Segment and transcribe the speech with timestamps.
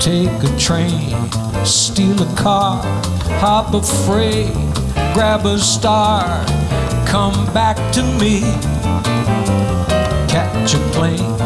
[0.00, 1.14] Take a train,
[1.62, 2.82] steal a car,
[3.38, 4.50] hop a freight,
[5.12, 6.42] grab a star,
[7.06, 8.40] come back to me.
[10.26, 11.36] Catch a plane,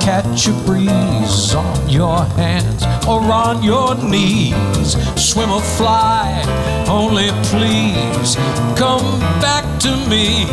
[0.00, 4.96] catch a breeze on your hands or on your knees.
[5.22, 6.42] Swim or fly,
[6.88, 8.36] only please
[8.76, 10.44] come back to me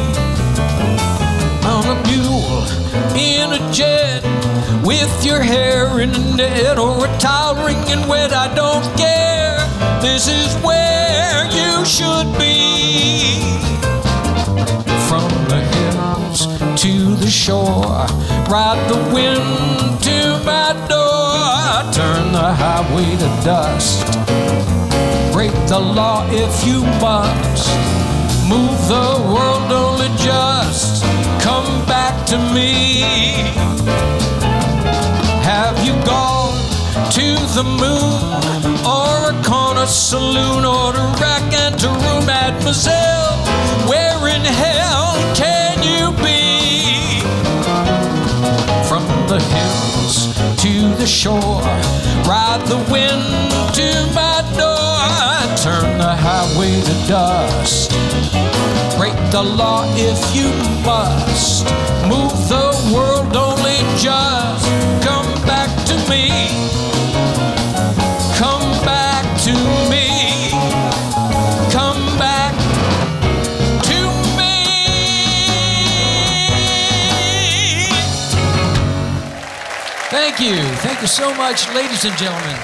[1.64, 2.66] on a mule,
[3.16, 4.27] in a jet,
[4.88, 8.32] with your hair in a net or a towel wringing wet.
[8.32, 9.60] I don't care.
[10.02, 13.60] This is where you should be.
[15.10, 16.48] From the hills
[16.82, 18.08] to the shore,
[18.48, 24.06] ride the wind to my door, turn the highway to dust.
[25.34, 27.68] Break the law if you must.
[28.48, 31.04] Move the world only just.
[31.44, 33.58] Come back to me.
[35.68, 36.56] Have you gone
[37.12, 38.24] to the moon
[38.88, 43.36] or a corner saloon or to rack and to room, mademoiselle?
[43.86, 47.20] Where in hell can you be?
[48.88, 50.34] From the hills
[50.64, 51.62] to the shore,
[52.24, 53.28] ride the wind
[53.76, 55.04] to my door,
[55.58, 57.92] turn the highway to dust.
[58.98, 60.48] Break the law if you
[60.86, 61.66] must.
[62.08, 63.57] Move the world only
[80.48, 80.64] you.
[80.78, 82.56] Thank you so much, ladies and gentlemen.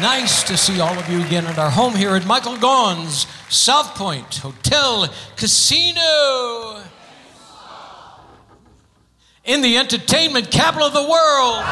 [0.00, 3.94] Nice to see all of you again at our home here at Michael Gaughan's South
[3.94, 6.82] Point Hotel Casino.
[9.44, 11.62] In the entertainment capital of the world.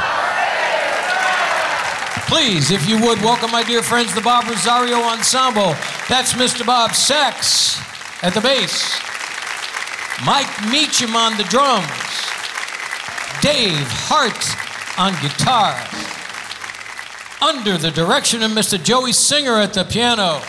[2.28, 5.74] Please, if you would, welcome my dear friends, the Bob Rosario Ensemble.
[6.10, 6.66] That's Mr.
[6.66, 7.80] Bob Sachs
[8.22, 9.00] at the bass,
[10.26, 11.88] Mike Meacham on the drums,
[13.40, 14.63] Dave Hart
[14.96, 15.74] on guitar,
[17.42, 18.82] under the direction of Mr.
[18.82, 20.40] Joey Singer at the piano.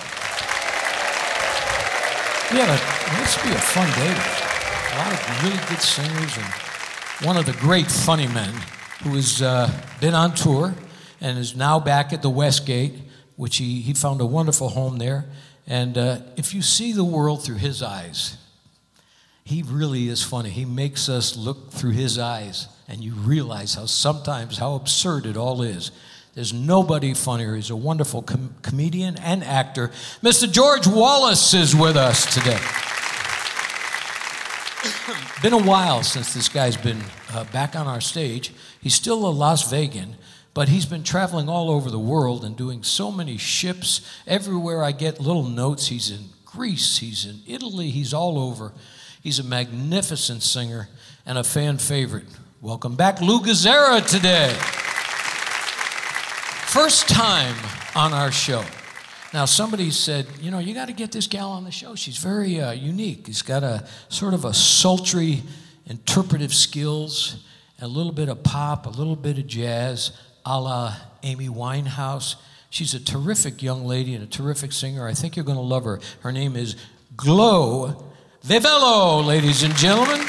[2.51, 4.13] We have a, this be a fun day.
[4.13, 8.53] A lot of really good singers and one of the great funny men
[9.03, 10.75] who has uh, been on tour
[11.21, 12.93] and is now back at the Westgate,
[13.35, 15.25] which he, he found a wonderful home there.
[15.65, 18.37] And uh, if you see the world through his eyes,
[19.45, 20.49] he really is funny.
[20.49, 25.37] He makes us look through his eyes, and you realize how sometimes how absurd it
[25.37, 25.91] all is.
[26.33, 27.55] There's nobody funnier.
[27.55, 29.89] He's a wonderful com- comedian and actor.
[30.23, 30.51] Mr.
[30.51, 32.59] George Wallace is with us today.
[35.43, 37.01] been a while since this guy's been
[37.31, 38.51] uh, back on our stage.
[38.81, 40.15] He's still a Las Vegan,
[40.55, 44.01] but he's been traveling all over the world and doing so many ships.
[44.25, 48.73] Everywhere I get little notes, he's in Greece, he's in Italy, he's all over.
[49.25, 50.87] He's a magnificent singer
[51.25, 52.27] and a fan favorite.
[52.61, 54.53] Welcome back, Lou Gazzara, today.
[56.67, 57.55] First time
[57.95, 58.63] on our show.
[59.33, 61.95] Now, somebody said, you know, you got to get this gal on the show.
[61.95, 63.23] She's very uh, unique.
[63.25, 65.41] She's got a sort of a sultry
[65.87, 67.47] interpretive skills,
[67.81, 70.11] a little bit of pop, a little bit of jazz,
[70.45, 72.35] a la Amy Winehouse.
[72.69, 75.07] She's a terrific young lady and a terrific singer.
[75.07, 75.99] I think you're going to love her.
[76.19, 76.75] Her name is
[77.15, 78.11] Glo
[78.45, 80.21] Vivelo, ladies and gentlemen.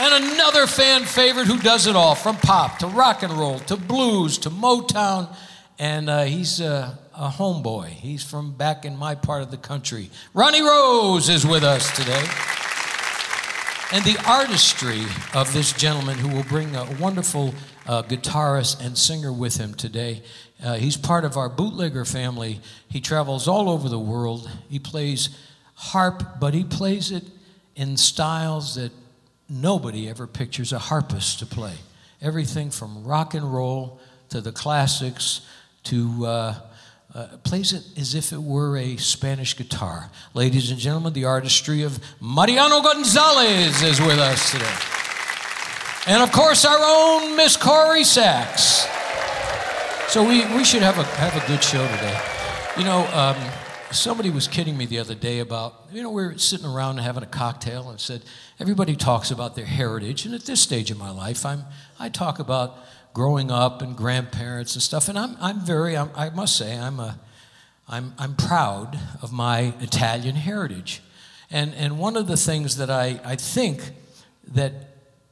[0.00, 3.76] And another fan favorite who does it all from pop to rock and roll to
[3.76, 5.32] blues to Motown.
[5.78, 7.86] And uh, he's uh, a homeboy.
[7.86, 10.10] He's from back in my part of the country.
[10.34, 12.24] Ronnie Rose is with us today.
[13.92, 15.04] And the artistry
[15.34, 17.54] of this gentleman who will bring a wonderful
[17.86, 20.24] uh, guitarist and singer with him today.
[20.60, 22.60] Uh, he's part of our bootlegger family.
[22.88, 24.50] He travels all over the world.
[24.68, 25.28] He plays
[25.90, 27.24] harp, but he plays it
[27.74, 28.92] in styles that
[29.48, 31.74] nobody ever pictures a harpist to play.
[32.22, 33.98] everything from rock and roll
[34.28, 35.40] to the classics
[35.82, 36.54] to uh,
[37.14, 40.08] uh, plays it as if it were a Spanish guitar.
[40.32, 44.76] Ladies and gentlemen, the artistry of Mariano Gonzalez is with us today.
[46.06, 48.86] And of course, our own Miss Corrie Sachs.
[50.08, 52.20] So we, we should have a, have a good show today.
[52.78, 53.36] You know, um,
[53.92, 57.22] somebody was kidding me the other day about, you know, we were sitting around having
[57.22, 58.22] a cocktail and said,
[58.58, 60.26] everybody talks about their heritage.
[60.26, 61.64] And at this stage of my life, I'm,
[61.98, 62.78] I talk about
[63.14, 65.08] growing up and grandparents and stuff.
[65.08, 67.18] And I'm, I'm very, I'm, i must say, I'm, a,
[67.88, 71.02] I'm, I'm proud of my Italian heritage.
[71.50, 73.82] And, and one of the things that I, I think
[74.48, 74.72] that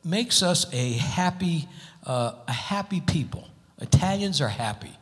[0.05, 1.69] makes us a happy,
[2.07, 3.49] uh, a happy people,
[3.79, 4.93] Italians are happy.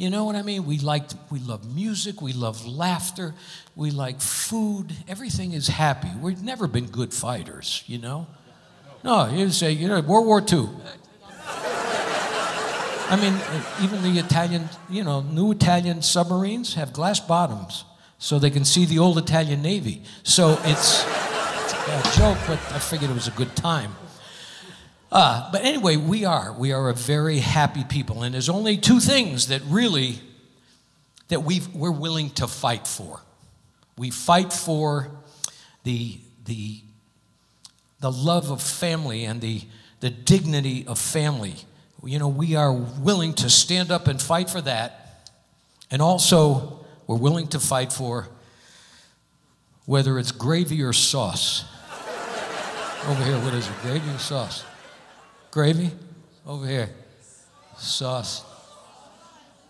[0.00, 0.64] You know what I mean?
[0.64, 3.34] We like, we love music, we love laughter,
[3.76, 4.96] we like food.
[5.06, 6.08] Everything is happy.
[6.22, 8.26] We've never been good fighters, you know?
[9.04, 10.70] No, you say, you know, World War II.
[13.10, 17.84] I mean, uh, even the Italian, you know, new Italian submarines have glass bottoms
[18.16, 20.02] so they can see the old Italian Navy.
[20.22, 23.94] So it's, it's a joke, but I figured it was a good time.
[25.12, 26.52] Uh, but anyway, we are.
[26.52, 28.22] We are a very happy people.
[28.22, 30.20] And there's only two things that really
[31.28, 33.20] that we we're willing to fight for.
[33.96, 35.10] We fight for
[35.84, 36.80] the, the,
[38.00, 39.62] the love of family and the,
[40.00, 41.56] the dignity of family
[42.04, 45.30] you know, we are willing to stand up and fight for that.
[45.90, 48.28] And also, we're willing to fight for
[49.86, 51.64] whether it's gravy or sauce.
[53.06, 53.74] Over here, what is it?
[53.82, 54.64] Gravy or sauce?
[55.50, 55.90] Gravy?
[56.46, 56.90] Over here.
[57.76, 58.44] Sauce.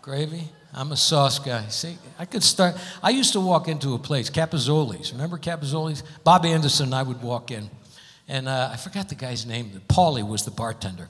[0.01, 0.49] Gravy?
[0.73, 1.67] I'm a sauce guy.
[1.67, 2.75] See, I could start.
[3.03, 5.11] I used to walk into a place, Capozzoli's.
[5.11, 6.03] Remember Capozzoli's?
[6.23, 7.69] Bob Anderson and I would walk in.
[8.27, 9.81] And uh, I forgot the guy's name.
[9.89, 11.09] Paulie was the bartender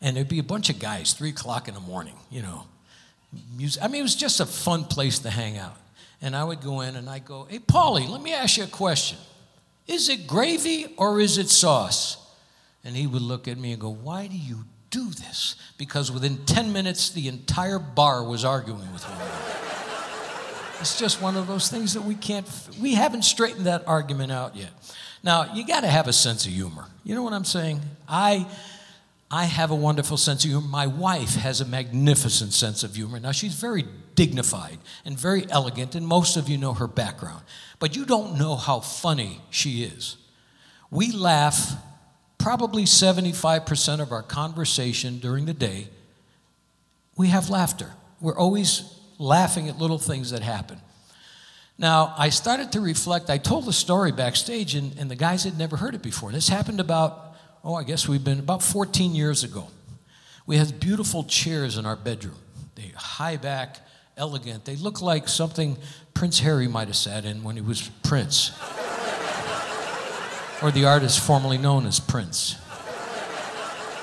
[0.00, 2.64] and there'd be a bunch of guys, three o'clock in the morning, you know.
[3.56, 3.82] Music.
[3.82, 5.76] I mean, it was just a fun place to hang out.
[6.22, 8.68] And I would go in and I'd go, Hey, Paulie, let me ask you a
[8.68, 9.18] question.
[9.86, 12.16] Is it gravy or is it sauce?
[12.86, 15.56] And he would look at me and go, Why do you do this?
[15.76, 20.78] Because within 10 minutes, the entire bar was arguing with one another.
[20.80, 22.48] it's just one of those things that we can't,
[22.80, 24.70] we haven't straightened that argument out yet.
[25.24, 26.84] Now, you got to have a sense of humor.
[27.02, 27.80] You know what I'm saying?
[28.08, 28.46] I,
[29.32, 30.68] I have a wonderful sense of humor.
[30.68, 33.18] My wife has a magnificent sense of humor.
[33.18, 33.84] Now, she's very
[34.14, 37.42] dignified and very elegant, and most of you know her background.
[37.80, 40.18] But you don't know how funny she is.
[40.88, 41.72] We laugh
[42.46, 45.88] probably 75% of our conversation during the day.
[47.16, 47.90] We have laughter.
[48.20, 48.84] We're always
[49.18, 50.78] laughing at little things that happen.
[51.76, 53.30] Now, I started to reflect.
[53.30, 56.30] I told the story backstage, and, and the guys had never heard it before.
[56.30, 57.34] This happened about
[57.64, 59.66] oh, I guess we've been about 14 years ago.
[60.46, 62.38] We had beautiful chairs in our bedroom.
[62.76, 63.78] They high back,
[64.16, 64.64] elegant.
[64.64, 65.78] They look like something
[66.14, 68.52] Prince Harry might have sat in when he was Prince.
[70.62, 72.56] Or the artist formerly known as Prince.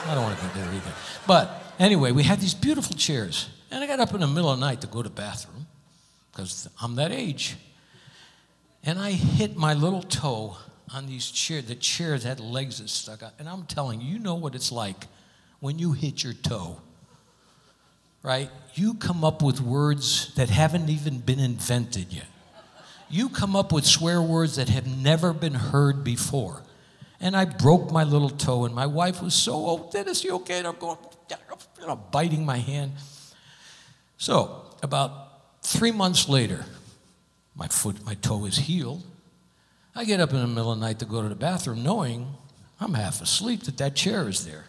[0.06, 0.92] I don't want to go there either.
[1.26, 3.50] But anyway, we had these beautiful chairs.
[3.72, 5.66] And I got up in the middle of the night to go to the bathroom
[6.32, 7.56] because I'm that age.
[8.84, 10.58] And I hit my little toe
[10.94, 11.66] on these chairs.
[11.66, 13.32] The chairs had legs that stuck out.
[13.39, 15.08] And I'm telling you, you know what it's like
[15.60, 16.82] when you hit your toe,
[18.22, 18.50] right?
[18.75, 22.27] You come up with words that haven't even been invented yet.
[23.13, 26.63] You come up with swear words that have never been heard before.
[27.20, 30.58] And I broke my little toe, and my wife was so, oh, Dennis, you okay?
[30.58, 30.98] And I'm going,
[31.79, 32.93] you know, biting my hand.
[34.17, 36.65] So, about three months later,
[37.53, 39.03] my foot, my toe is healed.
[39.93, 42.34] I get up in the middle of the night to go to the bathroom knowing
[42.79, 44.65] I'm half asleep that that chair is there.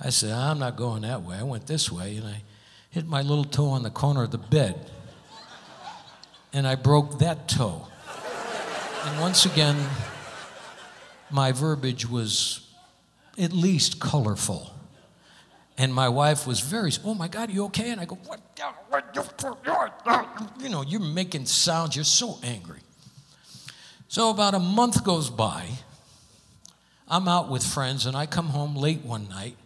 [0.00, 1.36] I said, I'm not going that way.
[1.36, 2.44] I went this way and I
[2.88, 4.90] hit my little toe on the corner of the bed.
[6.54, 7.86] And I broke that toe.
[9.04, 9.76] And once again,
[11.30, 12.66] my verbiage was
[13.36, 14.70] at least colorful.
[15.76, 17.90] And my wife was very, oh my God, you okay?
[17.90, 18.40] And I go, what?
[20.60, 22.78] You know, you're making sounds, you're so angry.
[24.06, 25.68] So about a month goes by.
[27.08, 29.56] I'm out with friends, and I come home late one night,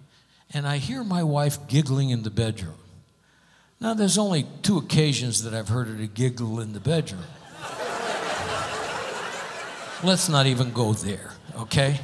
[0.54, 2.78] and I hear my wife giggling in the bedroom.
[3.80, 7.22] Now, there's only two occasions that I've heard her to giggle in the bedroom.
[10.02, 12.00] Let's not even go there, okay?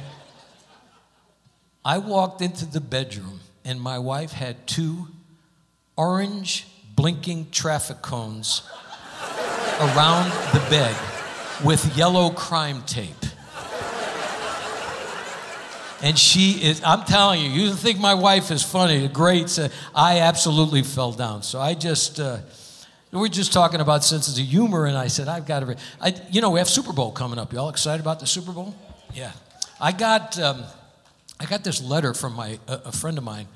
[1.83, 5.07] I walked into the bedroom, and my wife had two
[5.97, 6.65] orange
[6.95, 8.61] blinking traffic cones
[9.79, 10.95] around the bed
[11.63, 13.25] with yellow crime tape.
[16.05, 19.49] And she is, I'm telling you, you think my wife is funny, great.
[19.49, 21.41] So I absolutely fell down.
[21.41, 22.37] So I just, uh,
[23.11, 26.41] we're just talking about senses of humor, and I said, I've got to, I, you
[26.41, 27.51] know, we have Super Bowl coming up.
[27.51, 28.75] You all excited about the Super Bowl?
[29.15, 29.31] Yeah.
[29.81, 30.65] I got, um,
[31.39, 33.47] I got this letter from my, a, a friend of mine.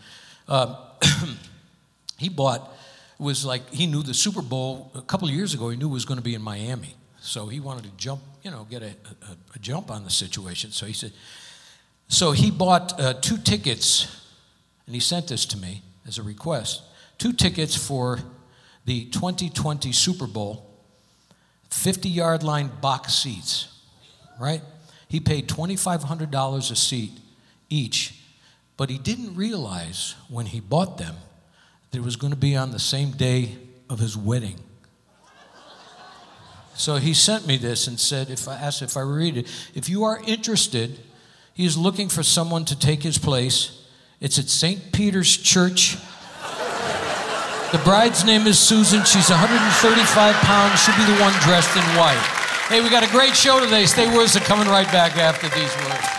[0.48, 0.76] Um,
[2.18, 2.76] he bought,
[3.20, 5.94] was like, he knew the Super Bowl a couple of years ago, he knew it
[5.94, 6.96] was going to be in Miami.
[7.22, 10.72] So he wanted to jump, you know, get a, a, a jump on the situation.
[10.72, 11.12] So he said,
[12.10, 14.26] so he bought uh, two tickets,
[14.86, 16.84] and he sent this to me as a request
[17.20, 18.18] two tickets for
[18.86, 20.66] the 2020 Super Bowl,
[21.70, 23.68] 50 yard line box seats,
[24.40, 24.62] right?
[25.08, 27.12] He paid $2,500 a seat
[27.70, 28.16] each,
[28.78, 31.16] but he didn't realize when he bought them
[31.92, 33.58] that it was going to be on the same day
[33.90, 34.60] of his wedding.
[36.76, 39.90] So he sent me this and said, if I asked if I read it, if
[39.90, 40.98] you are interested,
[41.60, 43.84] he's looking for someone to take his place.
[44.22, 44.94] It's at St.
[44.94, 45.98] Peter's Church.
[47.74, 49.04] The bride's name is Susan.
[49.04, 50.82] She's 135 pounds.
[50.82, 52.16] She'll be the one dressed in white.
[52.70, 53.86] Hey, we got a great show today.
[53.86, 54.34] Stay with us.
[54.36, 56.19] They're coming right back after these words.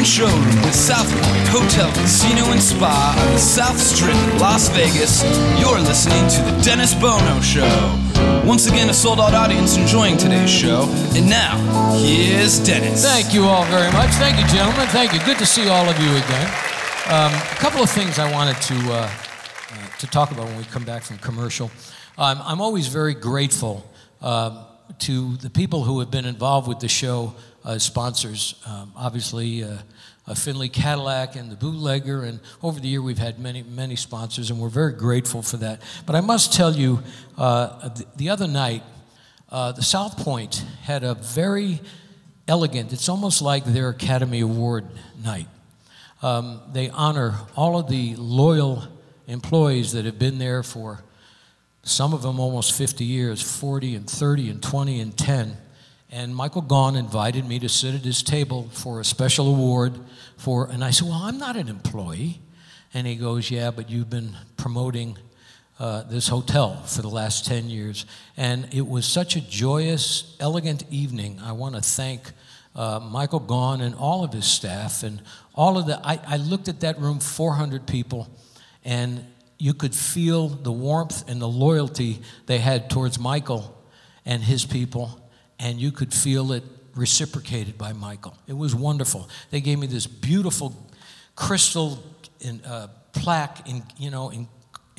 [0.00, 5.22] Main showroom at South Point Hotel, Casino, and Spa on the South Strip Las Vegas,
[5.60, 7.68] you're listening to The Dennis Bono Show.
[8.46, 10.88] Once again, a sold out audience enjoying today's show.
[11.12, 11.54] And now,
[11.98, 13.04] here's Dennis.
[13.04, 14.08] Thank you all very much.
[14.12, 14.86] Thank you, gentlemen.
[14.88, 15.20] Thank you.
[15.26, 16.46] Good to see all of you again.
[17.10, 20.64] Um, a couple of things I wanted to, uh, uh, to talk about when we
[20.64, 21.70] come back from commercial.
[22.16, 23.84] Um, I'm always very grateful
[24.22, 24.64] uh,
[25.00, 28.54] to the people who have been involved with the show as sponsors.
[28.66, 29.78] Um, obviously, uh,
[30.26, 34.50] uh, Findlay Cadillac and the Bootlegger, and over the year we've had many, many sponsors,
[34.50, 35.82] and we're very grateful for that.
[36.06, 37.02] But I must tell you,
[37.36, 38.82] uh, the, the other night,
[39.50, 41.80] uh, the South Point had a very
[42.46, 44.86] elegant, it's almost like their Academy Award
[45.22, 45.48] night.
[46.22, 48.84] Um, they honor all of the loyal
[49.26, 51.02] employees that have been there for
[51.82, 55.56] some of them almost 50 years 40 and 30 and 20 and 10.
[56.12, 59.98] And Michael Gaughan invited me to sit at his table for a special award
[60.36, 62.40] for, and I said, Well, I'm not an employee.
[62.92, 65.16] And he goes, Yeah, but you've been promoting
[65.78, 68.06] uh, this hotel for the last 10 years.
[68.36, 71.38] And it was such a joyous, elegant evening.
[71.42, 72.32] I want to thank
[72.74, 75.22] uh, Michael Gaughan and all of his staff and
[75.54, 76.00] all of the.
[76.04, 78.28] I, I looked at that room, 400 people,
[78.84, 79.24] and
[79.58, 83.76] you could feel the warmth and the loyalty they had towards Michael
[84.24, 85.19] and his people,
[85.60, 86.64] and you could feel it
[86.94, 88.36] reciprocated by Michael.
[88.48, 89.28] It was wonderful.
[89.50, 90.74] They gave me this beautiful
[91.36, 92.02] crystal
[92.40, 94.48] in, uh, plaque, in, you know, in,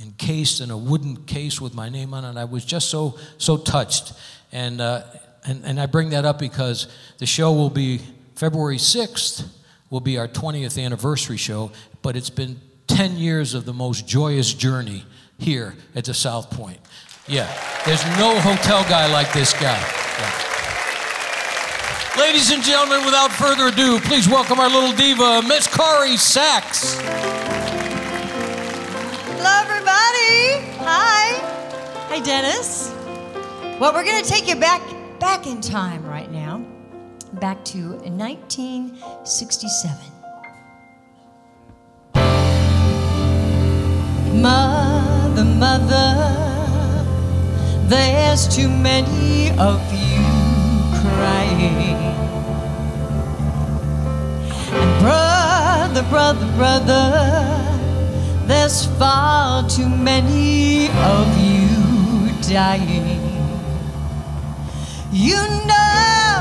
[0.01, 2.39] encased in a wooden case with my name on it.
[2.39, 4.13] I was just so so touched,
[4.51, 5.03] and uh,
[5.45, 6.87] and and I bring that up because
[7.19, 8.01] the show will be
[8.35, 9.57] February sixth.
[9.89, 11.69] Will be our 20th anniversary show,
[12.01, 15.03] but it's been 10 years of the most joyous journey
[15.37, 16.79] here at the South Point.
[17.27, 17.45] Yeah,
[17.85, 19.77] there's no hotel guy like this guy.
[20.17, 20.50] Yeah.
[22.19, 26.99] Ladies and gentlemen, without further ado, please welcome our little diva, Miss Corrie Sachs.
[29.39, 30.59] Hello, everybody.
[30.83, 31.39] Hi.
[32.09, 32.91] Hi, Dennis.
[33.79, 34.81] Well, we're going to take you back
[35.21, 36.65] back in time right now,
[37.39, 39.95] back to 1967.
[44.41, 46.27] Mother, mother,
[47.87, 50.10] there's too many of you
[51.21, 52.01] crying.
[54.81, 57.05] And brother, brother, brother,
[58.47, 61.69] There's far too many of you
[62.53, 63.21] dying.
[65.11, 66.33] You know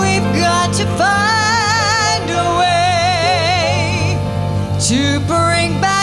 [0.00, 4.18] we've got to find a way
[4.88, 5.00] to
[5.32, 5.93] bring back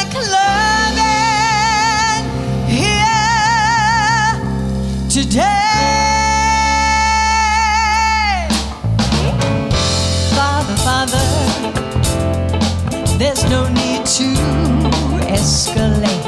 [15.41, 16.23] escalate.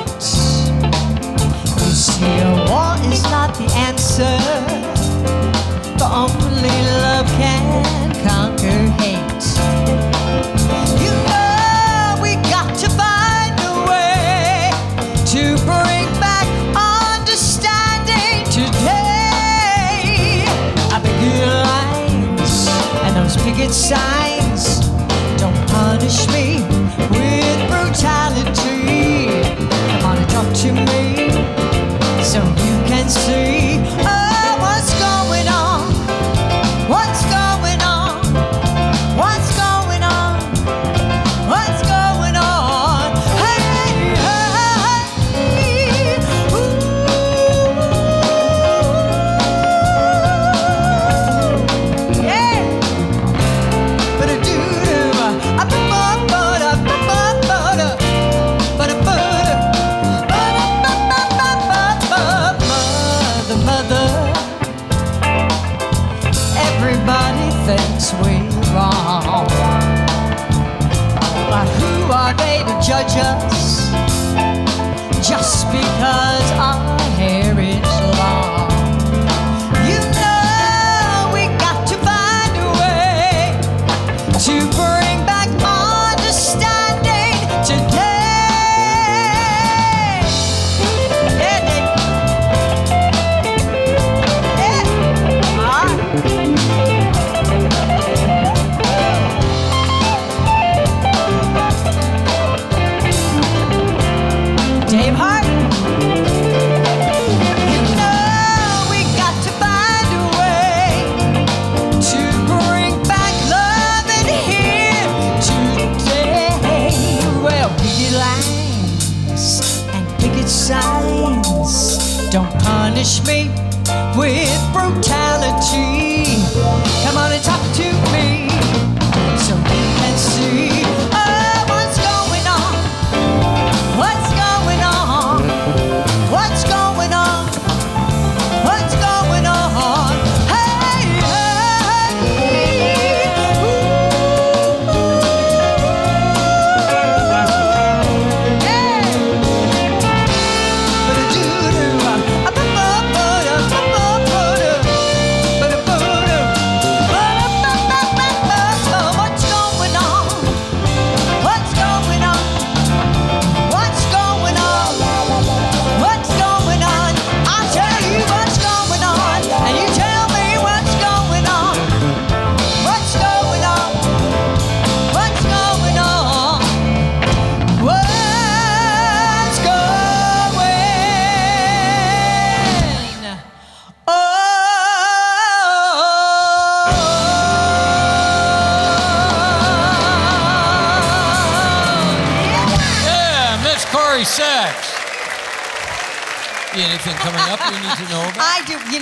[1.79, 4.37] You see, a war is not the answer,
[5.99, 9.45] but only love can conquer hate.
[11.03, 14.71] You know we got to find a way
[15.33, 20.45] to bring back understanding today.
[20.89, 22.67] I begin lines
[23.05, 24.22] and those picket signs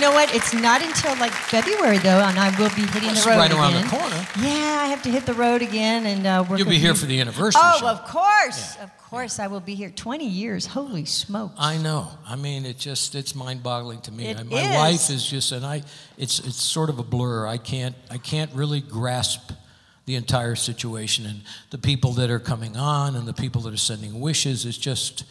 [0.02, 0.34] know what?
[0.34, 3.74] It's not until like February though, and I will be hitting the road right around
[3.82, 4.26] the corner.
[4.38, 6.58] Yeah, I have to hit the road again and uh, work.
[6.58, 7.88] You'll be here for the anniversary Oh, show.
[7.88, 9.90] of course, of course, I will be here.
[9.90, 10.66] Twenty years.
[10.66, 11.54] Holy smokes!
[11.58, 12.08] I know.
[12.26, 14.26] I mean, it just it's mind-boggling to me.
[14.26, 14.76] It I- My is.
[15.08, 15.82] life is just, and I,
[16.18, 17.46] it's it's sort of a blur.
[17.46, 19.52] I can't I can't really grasp
[20.04, 23.76] the entire situation and the people that are coming on and the people that are
[23.76, 24.64] sending wishes.
[24.64, 25.22] is just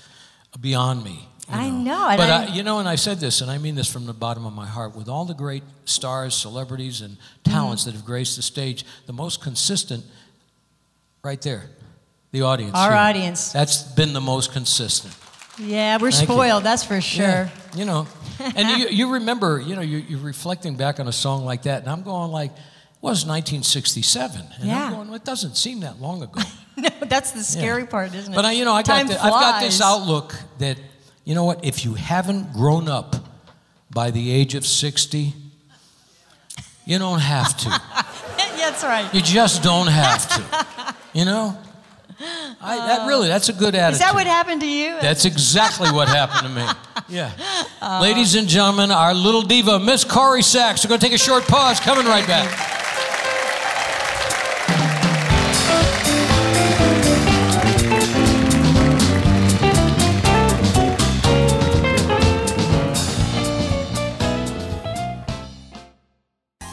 [0.60, 1.28] beyond me.
[1.52, 3.58] You I know, and But I- I, you know, and I said this, and I
[3.58, 4.96] mean this from the bottom of my heart.
[4.96, 7.52] With all the great stars, celebrities, and mm-hmm.
[7.52, 10.04] talents that have graced the stage, the most consistent,
[11.24, 11.70] right there,
[12.32, 12.74] the audience.
[12.76, 12.98] Our here.
[12.98, 13.52] audience.
[13.52, 15.16] That's been the most consistent.
[15.60, 16.36] Yeah, we're Thank you.
[16.36, 16.64] spoiled.
[16.64, 17.26] That's for sure.
[17.26, 18.08] Yeah, you know,
[18.40, 21.82] and you, you remember, you know, you, you're reflecting back on a song like that,
[21.84, 22.52] and I'm going like,
[23.02, 24.86] well, it was 1967, and Yeah.
[24.86, 26.42] I'm going, well, it doesn't seem that long ago.
[26.78, 27.90] No, that's the scary Yeah.
[27.90, 28.36] part, isn't it?
[28.36, 30.80] But I, you know, I got Time the, I've got this outlook that,
[31.24, 33.16] you know what, if you haven't grown up
[33.94, 35.34] by the age of 60,
[36.86, 37.70] you don't have to.
[38.58, 39.14] That's right.
[39.14, 40.66] You just don't have to.
[41.14, 41.58] You know?
[42.62, 43.08] I, that oh.
[43.08, 43.96] really, that's a good attitude.
[43.96, 44.98] Is that what happened to you?
[45.02, 46.66] That's exactly what happened to me.
[47.10, 47.34] Yeah.
[47.82, 48.00] Oh.
[48.02, 50.86] Ladies and gentlemen, our little diva, Miss Corrie Sachs.
[50.86, 51.78] We're going to take a short pause.
[51.82, 52.48] Coming right back.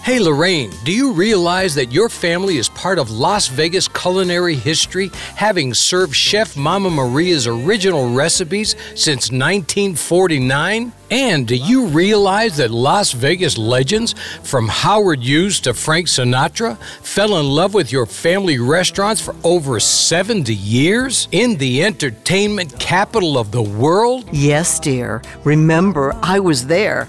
[0.09, 5.11] Hey Lorraine, do you realize that your family is part of Las Vegas culinary history,
[5.37, 10.94] having served Chef Mama Maria's original recipes since 1949?
[11.11, 17.37] And do you realize that Las Vegas legends, from Howard Hughes to Frank Sinatra, fell
[17.37, 21.29] in love with your family restaurants for over 70 years?
[21.33, 24.27] In the entertainment capital of the world?
[24.33, 25.21] Yes, dear.
[25.44, 27.09] Remember, I was there.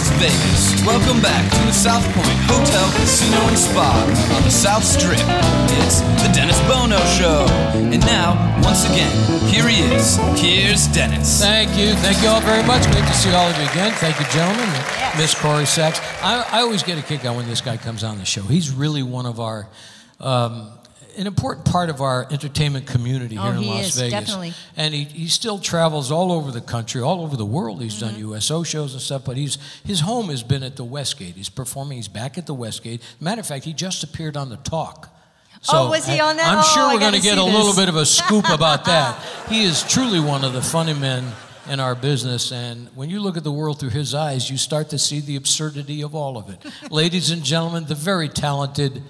[0.00, 4.82] Las Vegas, welcome back to the South Point Hotel, Casino, and Spa on the South
[4.82, 5.20] Strip.
[5.76, 7.44] It's the Dennis Bono Show.
[7.74, 8.32] And now,
[8.64, 9.12] once again,
[9.50, 10.16] here he is.
[10.40, 11.42] Here's Dennis.
[11.42, 11.92] Thank you.
[11.96, 12.90] Thank you all very much.
[12.90, 13.92] Great to see all of you again.
[13.96, 14.66] Thank you, gentlemen.
[15.18, 16.00] Miss Corrie Sachs.
[16.22, 18.40] I, I always get a kick out when this guy comes on the show.
[18.40, 19.68] He's really one of our,
[20.18, 20.70] um,
[21.16, 24.10] an important part of our entertainment community Oh, here in he Las is, Vegas.
[24.12, 24.52] definitely.
[24.76, 27.82] And he, he still travels all over the country, all over the world.
[27.82, 28.12] He's Mm-hmm.
[28.12, 31.34] done USO shows and stuff, but he's his home has been at the Westgate.
[31.34, 31.96] He's performing.
[31.98, 33.02] He's back at the Westgate.
[33.20, 35.08] Matter of fact, he just appeared on the Talk.
[35.68, 36.46] Oh, was he on that?
[36.48, 37.76] I'm Oh, sure I we're going to get a little this.
[37.76, 39.18] bit of a scoop about that.
[39.50, 41.24] He is truly one of the funny men
[41.68, 44.88] in our business, and when you look at the world through his eyes, you start
[44.90, 46.64] to see the absurdity of all of it.
[46.90, 49.02] Ladies and gentlemen, the very talented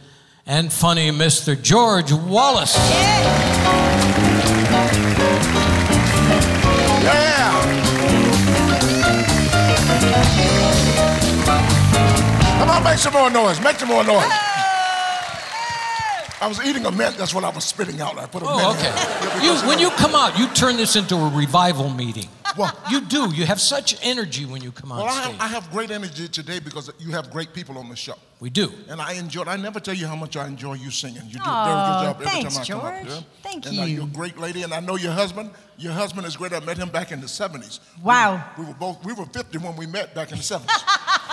[0.51, 1.55] and funny Mr.
[1.63, 2.75] George Wallace.
[12.59, 13.61] Come on, make some more noise.
[13.61, 14.25] Make some more noise.
[16.43, 17.17] I was eating a mint.
[17.17, 18.19] That's what I was spitting out.
[18.19, 19.47] I put a oh, mint Oh, in okay.
[19.47, 22.29] You, when you come out, you turn this into a revival meeting.
[22.57, 23.31] Well- You do.
[23.33, 25.33] You have such energy when you come on Well, I stage.
[25.37, 28.15] have, I have great energy today because you have great people on the show.
[28.41, 28.73] we do.
[28.89, 31.23] And I enjoy I never tell you how much I enjoy you singing.
[31.27, 33.13] You do a very good job every thanks, time I come up George.
[33.13, 33.25] here.
[33.43, 33.71] Thank you.
[33.73, 33.95] and, uh, you.
[33.97, 35.51] you're a great lady, and I know your husband.
[35.79, 36.53] Your husband is great.
[36.53, 37.81] I met him back in the 70s.
[38.03, 38.43] Wow.
[38.57, 40.67] We, we were both, we were 50 when we met back in the 70s.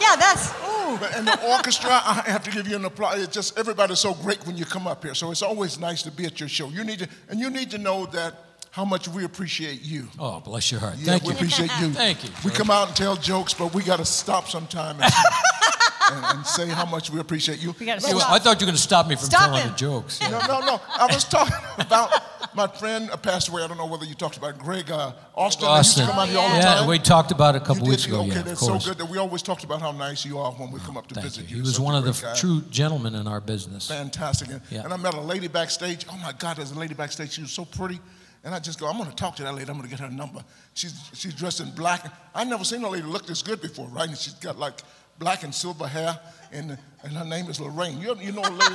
[0.00, 0.50] Yeah, that's.
[0.50, 0.96] Ooh.
[1.00, 3.22] But- and the orchestra, I have to give you an applause.
[3.22, 5.14] It's just everybody's so great when you come up here.
[5.14, 6.68] So it's always nice to be at your show.
[6.68, 8.34] You need to, and you need to know that
[8.78, 10.06] how much we appreciate you.
[10.20, 10.94] Oh, bless your heart.
[10.98, 11.34] Yeah, Thank we you.
[11.34, 11.90] appreciate you.
[12.04, 15.12] Thank you, We come out and tell jokes, but we got to stop sometime and,
[16.12, 17.74] and, and say how much we appreciate you.
[17.80, 18.30] We gotta No, stop.
[18.30, 19.70] I thought you were going to stop me from Stop telling him.
[19.72, 20.20] the jokes.
[20.20, 20.80] no, no, no.
[20.94, 23.64] I was talking about my friend passed away.
[23.64, 25.66] I don't know whether you talked about Greg uh, Austin.
[25.66, 26.06] that used to Austin.
[26.06, 26.86] come out here all the yeah, time.
[26.88, 27.90] we talked about it a You couple did?
[27.90, 28.20] weeks ago.
[28.20, 28.86] Okay, yeah, of that's so course.
[28.86, 31.16] good that we always talked about how nice you are when we come up to
[31.16, 31.30] Thank you.
[31.30, 32.34] visit He was Such one of the guy.
[32.36, 33.88] true gentlemen in our business.
[33.88, 34.50] fantastic.
[34.50, 34.84] And, Yeah.
[34.84, 36.06] and I met a lady backstage.
[36.08, 37.32] Oh my God, there's a lady backstage.
[37.32, 37.98] She was so pretty.
[38.48, 39.68] And I just go, I'm going to talk to that lady.
[39.68, 40.42] I'm going to get her number.
[40.72, 42.10] She's, she's dressed in black.
[42.34, 44.08] I never seen a lady look this good before, right?
[44.08, 44.80] And she's got like
[45.18, 46.18] black and silver hair.
[46.50, 48.00] And, and her name is Lorraine.
[48.00, 48.70] You, you know a lady named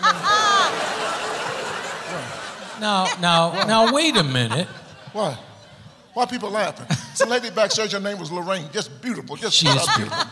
[2.80, 4.68] Now, now, now, wait a minute.
[5.12, 5.40] What?
[6.14, 6.86] Why are people laughing?
[7.12, 7.94] It's a lady backstage.
[7.94, 8.70] Her name was Lorraine.
[8.72, 9.38] Just beautiful.
[9.38, 10.24] Just She is beautiful.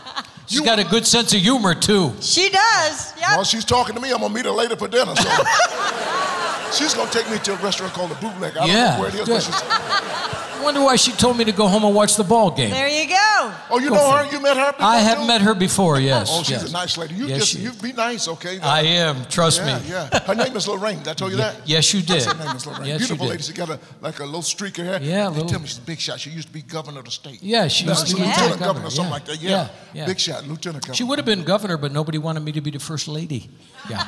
[0.46, 2.12] She's got a good sense of humor too.
[2.20, 3.12] She does.
[3.18, 3.30] Yep.
[3.30, 5.16] While she's talking to me, I'm going to meet her later for dinner.
[5.16, 5.28] So.
[6.74, 8.52] she's going to take me to a restaurant called the Bootleg.
[8.56, 9.34] I don't Yeah, know where it is, good.
[9.34, 12.70] but she's, wonder why she told me to go home and watch the ball game.
[12.70, 13.52] There you go.
[13.70, 14.24] Oh, you Go know her?
[14.30, 14.86] You met her before?
[14.86, 15.26] I have too?
[15.26, 16.28] met her before, yes.
[16.30, 16.68] Oh, she's yes.
[16.70, 17.14] a nice lady.
[17.14, 18.60] You Yes, just you be nice, okay?
[18.60, 19.84] I am, trust yeah, me.
[19.88, 20.98] Yeah, Her name is Lorraine.
[20.98, 21.66] Did I tell you that?
[21.66, 22.22] Yes, you did.
[22.22, 22.84] Her name is Lorraine.
[22.86, 23.30] Yes, you Beautiful did.
[23.32, 23.42] lady.
[23.42, 25.02] She got a like a little streak in her hair.
[25.02, 26.20] Yeah, a They little- tell me she's a big shot.
[26.20, 27.42] She used to be governor of the state.
[27.42, 29.40] Yeah, she used to Lieutenant be lieutenant governor, governor, something like that.
[29.42, 29.50] Yeah.
[29.50, 30.06] Yeah, yeah.
[30.06, 30.94] big shot, lieutenant governor.
[30.94, 33.50] She would have been governor, but nobody wanted me to be the first lady.
[33.90, 34.04] Yeah.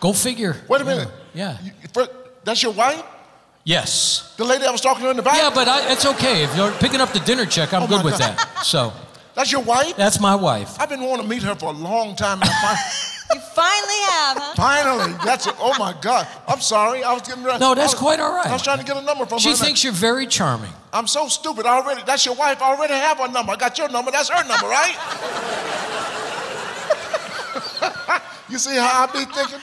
[0.00, 0.56] Go figure.
[0.68, 1.08] Wait a minute.
[1.34, 1.56] Yeah.
[1.62, 2.10] You- first-
[2.44, 3.02] that's your wife?
[3.64, 4.34] Yes.
[4.36, 5.36] The lady I was talking to in the back?
[5.36, 6.42] Yeah, but I, it's okay.
[6.44, 8.36] If you're picking up the dinner check, I'm Oh, good with God.
[8.38, 8.64] that.
[8.64, 8.92] So
[9.34, 9.94] That's your wife?
[9.96, 10.80] that's my wife.
[10.80, 12.40] I've been wanting to meet her for a long time.
[12.40, 14.54] And I fin- You finally have, huh?
[14.56, 15.54] finally, that's it.
[15.58, 16.26] Oh my God.
[16.46, 17.04] I'm sorry.
[17.04, 17.58] I was getting ready.
[17.58, 18.46] No, that's was- quite all right.
[18.46, 19.56] I was trying to get a number from She her.
[19.56, 20.70] She thinks you're very charming.
[20.94, 22.00] I'm so stupid already.
[22.06, 22.62] That's your wife.
[22.62, 23.52] I already have her number.
[23.52, 24.10] I got your number.
[24.10, 24.96] That's her number, right?
[28.48, 29.58] you see how I be thinking?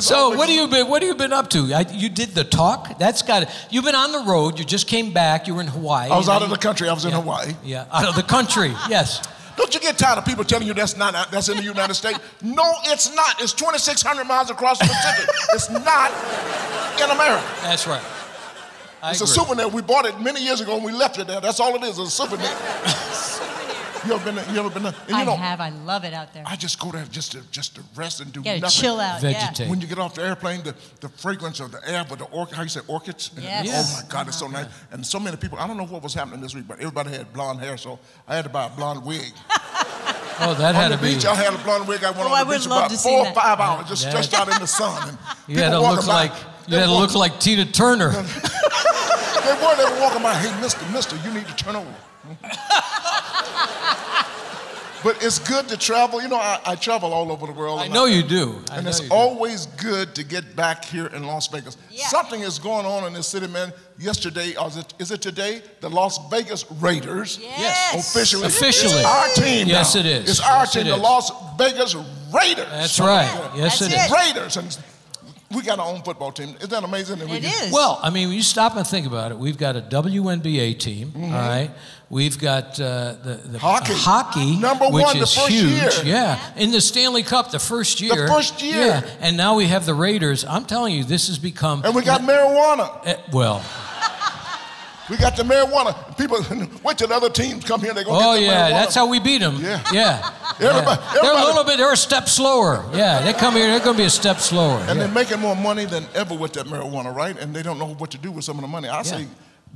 [0.00, 0.88] So always- what have you been?
[0.88, 1.72] What have you been up to?
[1.74, 2.98] I, you did the talk.
[2.98, 3.42] That's got.
[3.44, 3.48] it.
[3.70, 4.58] You've been on the road.
[4.58, 5.46] You just came back.
[5.48, 6.08] You were in Hawaii.
[6.10, 6.88] I was out of the country.
[6.88, 7.54] I was in Hawaii.
[7.64, 8.72] Yeah, out of the country.
[8.88, 9.20] Yes.
[9.54, 12.18] Don't you get tired of people telling you that's not that's in the United States?
[12.42, 13.40] No, it's not.
[13.42, 15.28] It's 2,600 miles across the Pacific.
[15.52, 16.10] it's not
[17.02, 17.44] in America.
[17.60, 18.02] That's right.
[19.02, 19.68] I It's a souvenir.
[19.68, 21.40] We bought it many years ago and we left it there.
[21.40, 21.98] That's all it is.
[21.98, 22.46] It's a souvenir.
[24.06, 24.50] you ever been there?
[24.52, 24.94] You ever been there?
[25.02, 25.60] And you I know, have.
[25.60, 26.44] I love it out there.
[26.46, 28.82] I just go there just to just to rest and do You gotta nothing.
[28.82, 29.20] chill out.
[29.20, 29.68] Vegetate.
[29.68, 32.56] When you get off the airplane, the, the fragrance of the air, but the orchid,
[32.56, 33.30] how you say orchids?
[33.40, 33.98] Yes.
[33.98, 34.62] Oh my God, it's so uh-huh.
[34.62, 34.70] nice.
[34.90, 37.32] And so many people, I don't know what was happening this week, but everybody had
[37.32, 39.32] blonde hair, so I had to buy a blonde wig.
[40.44, 41.14] Oh, that on had the to be.
[41.14, 42.02] beach, I had a blonde wig.
[42.02, 43.34] I went Oh, on I the would beach love about to see four or that.
[43.34, 45.10] five hours, just stretched out in the sun.
[45.10, 46.32] And You had to look by- like.
[46.66, 48.10] You they had to look like Tina Turner.
[49.44, 51.94] They were, they were walking by, hey, mister, mister, you need to turn over.
[55.04, 56.20] but it's good to travel.
[56.22, 57.80] You know, I, I travel all over the world.
[57.80, 58.60] I and know you do.
[58.70, 59.14] I and it's you do.
[59.14, 61.76] always good to get back here in Las Vegas.
[61.90, 62.06] Yeah.
[62.08, 63.72] Something is going on in this city, man.
[63.98, 65.62] Yesterday, or is it, is it today?
[65.80, 67.38] The Las Vegas Raiders.
[67.40, 67.94] Yes.
[68.14, 68.46] Officially.
[68.46, 68.94] Officially.
[68.94, 69.68] It's our team.
[69.68, 70.00] Yes, now.
[70.00, 70.30] it is.
[70.30, 70.96] It's our Yes, team, it the.
[70.96, 72.66] Las Vegas Raiders.
[72.70, 73.50] That's right.
[73.54, 74.06] Yes, That's it it.
[74.06, 74.12] is.
[74.12, 74.56] Raiders.
[74.56, 74.78] And
[75.54, 76.54] we got our own football team.
[76.58, 77.18] Isn't that amazing?
[77.18, 77.72] that we It can- is.
[77.72, 81.12] Well, I mean, when you stop and think about it, we've got a WNBA team,
[81.16, 81.70] all right?
[82.10, 83.94] We've got uh, the, the Hockey.
[83.94, 85.70] hockey, Number which one the is first huge.
[85.70, 85.90] year.
[86.04, 88.26] Yeah, in the Stanley Cup, the first year.
[88.26, 88.76] The first year.
[88.86, 90.44] Yeah, and now we have the Raiders.
[90.44, 91.82] I'm telling you, this has become.
[91.84, 93.00] And we got marijuana.
[93.06, 93.62] Eh, well,
[95.10, 96.16] We got the marijuana.
[96.16, 96.38] People
[96.84, 97.92] wait till the other teams come here.
[97.92, 98.70] They're gonna oh get yeah, marijuana.
[98.70, 99.56] that's how we beat them.
[99.60, 99.82] Yeah.
[99.92, 100.30] yeah.
[100.60, 101.18] Everybody- Yeah.
[101.22, 101.78] They're a little bit.
[101.78, 102.84] They're a step slower.
[102.94, 103.66] Yeah, they come here.
[103.66, 104.78] They're going to be a step slower.
[104.78, 104.94] And yeah.
[105.06, 107.36] they're making more money than ever with that marijuana, right?
[107.36, 108.88] And they don't know what to do with some of the money.
[108.88, 109.26] I say,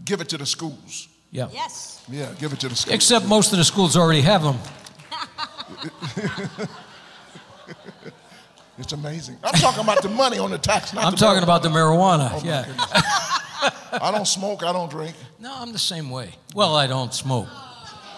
[0.05, 1.09] give it to the schools.
[1.33, 1.49] yeah.
[1.53, 2.05] yes.
[2.09, 2.95] Yeah, give it to the schools.
[2.95, 4.59] Except most of the schools already have them.
[8.79, 9.39] It's amazing.
[9.43, 10.93] I'm talking about the money on the tax.
[10.93, 11.45] Not I'm the talking marijuana.
[11.45, 12.31] about the marijuana.
[12.35, 12.65] Oh, my yeah.
[13.61, 14.03] Goodness.
[14.03, 14.63] I don't smoke.
[14.63, 15.15] I don't drink.
[15.39, 16.31] No, I'm the same way.
[16.55, 17.49] Well, I don't smoke.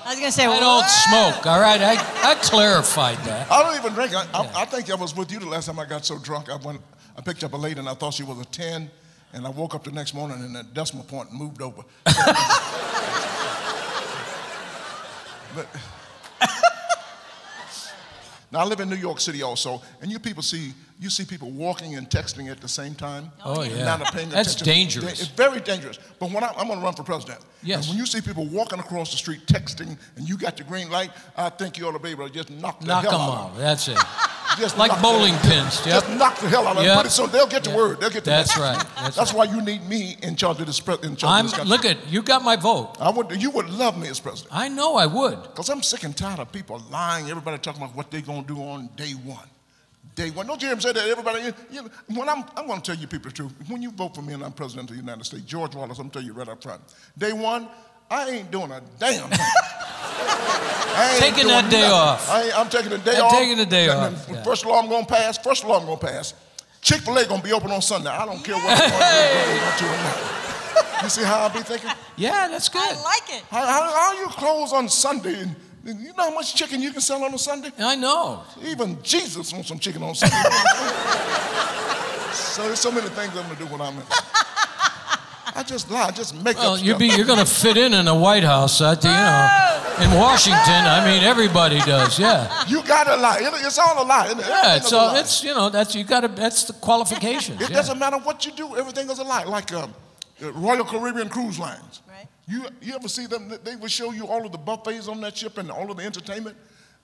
[0.05, 0.47] I was gonna say.
[0.47, 0.87] I don't what?
[0.87, 1.47] smoke.
[1.47, 3.51] All right, I, I clarified that.
[3.51, 4.15] I don't even drink.
[4.15, 6.49] I, I, I think I was with you the last time I got so drunk.
[6.49, 6.81] I went.
[7.17, 8.91] I picked up a lady and I thought she was a ten,
[9.35, 11.83] and I woke up the next morning and the decimal point moved over.
[15.55, 15.67] but
[18.51, 21.51] now I live in New York City also, and you people see you see people
[21.53, 23.31] walking and texting at the same time.
[23.45, 23.85] Oh, yeah.
[23.85, 25.01] not paying That's attention.
[25.03, 25.21] dangerous.
[25.21, 25.97] It's very dangerous.
[26.19, 27.83] But when I, I'm going to run for president, Yes.
[27.85, 30.91] and when you see people walking across the street texting, and you got your green
[30.91, 33.21] light, I think you ought to be able to just knock the Knock hell them
[33.21, 33.57] off.
[33.57, 33.97] That's it.
[34.59, 35.85] Just Like bowling pins.
[35.87, 36.03] Yep.
[36.03, 36.85] Just knock the hell out of them.
[36.87, 36.95] Yep.
[36.97, 37.79] Pretty soon they'll get the Yep.
[37.79, 38.01] word.
[38.01, 38.77] They'll get the That's message.
[38.77, 38.87] right.
[38.97, 39.49] That's That's, right.
[39.49, 40.81] why you need me in charge of this.
[40.81, 41.45] Pre- in charge I'm.
[41.45, 41.71] of this country.
[41.71, 42.23] Look at you.
[42.23, 42.97] Got my vote.
[43.01, 43.41] I would.
[43.41, 44.53] You would love me as president.
[44.55, 45.39] I know I would.
[45.55, 47.31] Cause I'm sick and tired of people lying.
[47.31, 49.47] Everybody talking about what they're gonna do on day one.
[50.15, 50.47] Day one.
[50.49, 51.09] Don't you hear him say that?
[51.09, 51.43] Everybody.
[51.45, 53.53] You, you- when I'm, I'm gonna tell you people the truth.
[53.69, 56.09] When you vote for me and I'm president of the United States, George Wallace, I'm
[56.09, 56.81] gonna tell you right up front.
[57.17, 57.69] Day one,
[58.11, 59.39] I ain't doing a damn thing.
[59.41, 61.93] I ain't Taking that day nothing.
[61.93, 62.29] off.
[62.31, 63.33] I I'm taking the day I'm off.
[63.33, 64.43] taking the day And off, then yeah.
[64.43, 65.39] First law I'm gonna pass.
[65.39, 66.35] First law I'm gonna pass.
[66.81, 68.11] Chick Fil A gonna be open on Sunday.
[68.11, 71.03] I don't care what they're gonna do or not.
[71.03, 71.91] You see how I be thinking?
[72.17, 72.83] Yeah, that's good.
[72.83, 73.45] I like it.
[73.51, 75.41] How, how, how you close on Sunday?
[75.43, 77.71] And, and you know how much chicken you can sell on a Sunday?
[77.79, 78.43] I know.
[78.65, 80.35] Even Jesus wants some chicken on Sunday.
[82.33, 84.03] so there's so many things I'm gonna do when I'm in.
[85.55, 88.05] I just lie, I just make Well, up you you're going to fit in in
[88.05, 88.79] the White House.
[88.79, 90.59] That you know, in Washington.
[90.87, 92.19] I mean, everybody does.
[92.19, 92.65] Yeah.
[92.69, 93.39] You gotta lie.
[93.39, 94.27] It- it's all a lie.
[94.27, 94.47] Isn't it?
[94.47, 94.57] Yeah.
[94.57, 95.21] Everything It's is a lie.
[95.21, 96.29] It's you know that's you got to.
[96.29, 97.61] That's the qualifications.
[97.63, 97.77] It yeah.
[97.77, 99.45] doesn't matter what you do, everything is a lie.
[99.45, 99.95] Like um,
[100.41, 102.03] Royal Caribbean Cruise Lines.
[102.09, 102.27] Right.
[102.47, 103.53] You, you ever see them?
[103.65, 106.05] They will show you all of the buffets on that ship and all of the
[106.05, 106.57] entertainment.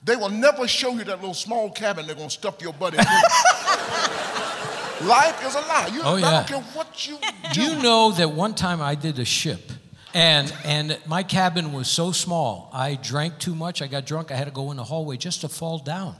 [0.03, 2.93] They will never show you that little small cabin they're going to stuff your butt
[2.93, 3.05] into.
[5.01, 5.89] Life is a lie.
[5.93, 6.31] You, Oh, I yeah.
[6.31, 7.27] don't care what you do.
[7.53, 9.71] Do you know that one time I did a ship,
[10.13, 12.69] And, and my cabin was so small.
[12.73, 13.81] I drank too much.
[13.81, 14.31] I got drunk.
[14.31, 16.15] I had to go in the hallway just to fall down.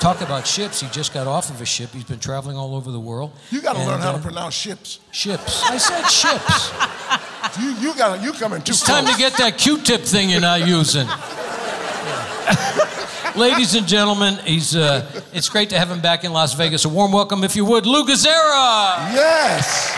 [0.00, 0.80] Talk about ships.
[0.80, 1.90] He just got off of a ship.
[1.92, 3.32] He's been traveling all over the world.
[3.50, 4.98] You got to learn how uh, to pronounce ships.
[5.10, 5.62] Ships.
[5.64, 6.72] I said ships.
[7.58, 10.68] You, you got you coming too It's time to get that Q-tip thing you're not
[10.68, 11.06] using.
[13.40, 16.84] Ladies and gentlemen, he's, uh, it's great to have him back in Las Vegas.
[16.84, 19.14] A warm welcome, if you would, Lou Gazzara.
[19.14, 19.94] Yes.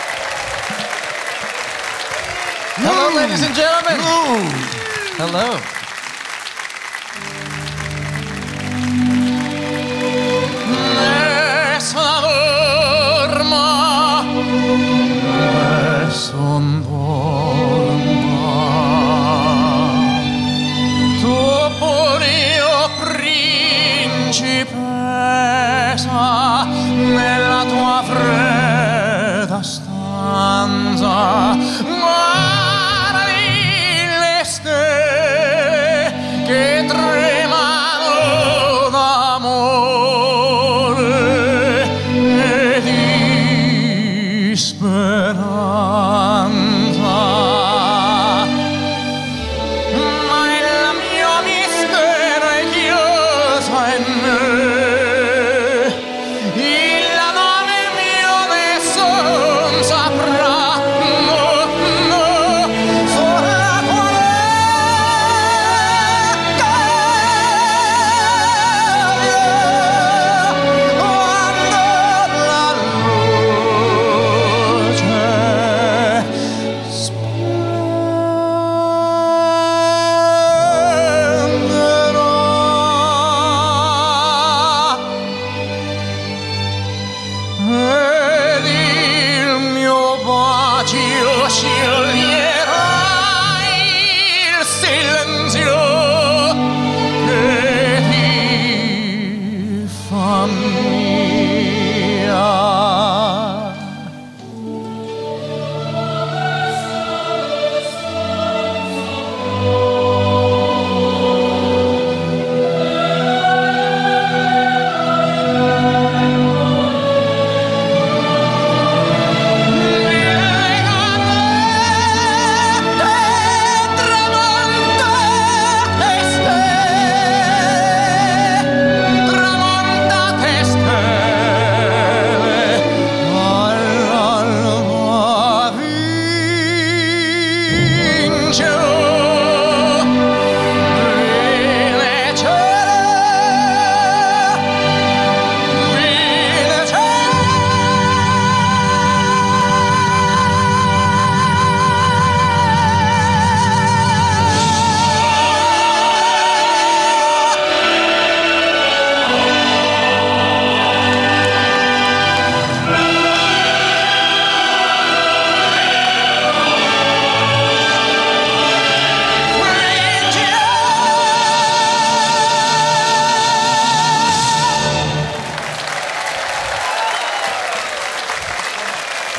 [2.77, 3.99] Hello, ladies and gentlemen.
[5.17, 5.59] Hello.
[24.33, 24.73] Principessa
[26.65, 31.55] nella tua fredda stanza.
[31.83, 33.21] Guardi
[34.19, 35.02] le stelle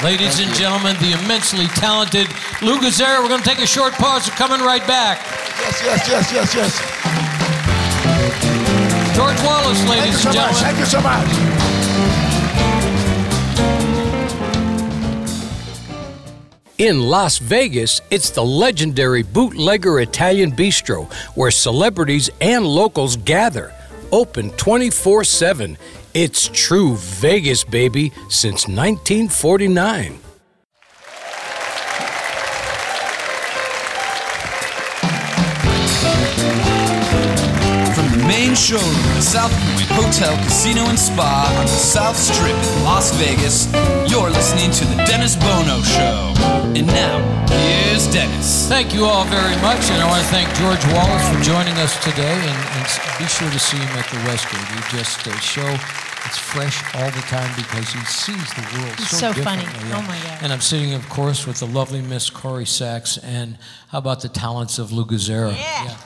[0.05, 2.29] Ladies and gentlemen, the immensely talented
[2.61, 3.23] Lou Gazzara.
[3.23, 4.29] We're going to take a short pause.
[4.29, 5.25] We're coming right back.
[5.59, 6.79] Yes, yes, yes, yes, yes.
[9.17, 10.61] George Wallace, ladies so and much.
[10.61, 10.61] gentlemen.
[10.61, 11.27] Thank you so much.
[16.77, 23.73] In Las Vegas, it's the legendary Bootlegger Italian Bistro where celebrities and locals gather.
[24.13, 25.79] Open 24 7.
[26.15, 30.24] It's true Vegas, baby, since 1949.
[38.55, 42.85] From the showroom at South Point Hotel, Casino, and Spa on the South Strip in
[42.85, 43.67] Las Vegas,
[44.07, 46.31] you're listening to The Dennis Bono Show.
[46.79, 47.19] And now,
[47.51, 48.69] here's Dennis.
[48.69, 51.99] Thank you all very much, and I want to thank George Wallace for joining us
[52.05, 52.31] today.
[52.31, 52.87] And, and
[53.19, 54.63] be sure to see him at the Westgate.
[54.71, 55.67] He just uh, show
[56.23, 59.63] it's fresh all the time because he sees the world He's so, so funny.
[59.67, 59.91] differently.
[59.99, 60.39] Oh, my God.
[60.43, 64.29] And I'm sitting, of course, with the lovely Miss Corrie Sachs, and how about the
[64.29, 65.57] talents of Lou Gazzara?
[65.57, 65.97] Yeah.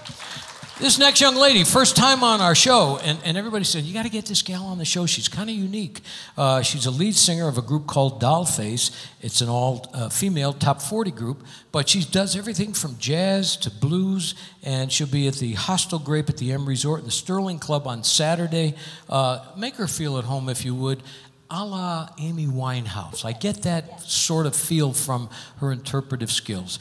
[0.80, 4.04] This next young lady, first time on our show, and, and everybody said, You got
[4.04, 5.06] to get this gal on the show.
[5.06, 6.02] She's kind of unique.
[6.36, 8.92] Uh, she's a lead singer of a group called Dollface.
[9.20, 13.72] It's an all uh, female top 40 group, but she does everything from jazz to
[13.72, 17.58] blues, and she'll be at the Hostile Grape at the M Resort and the Sterling
[17.58, 18.76] Club on Saturday.
[19.08, 21.02] Uh, make her feel at home if you would.
[21.50, 23.24] a la Amy Winehouse.
[23.24, 26.78] I get that sort of feel from her interpretive skills.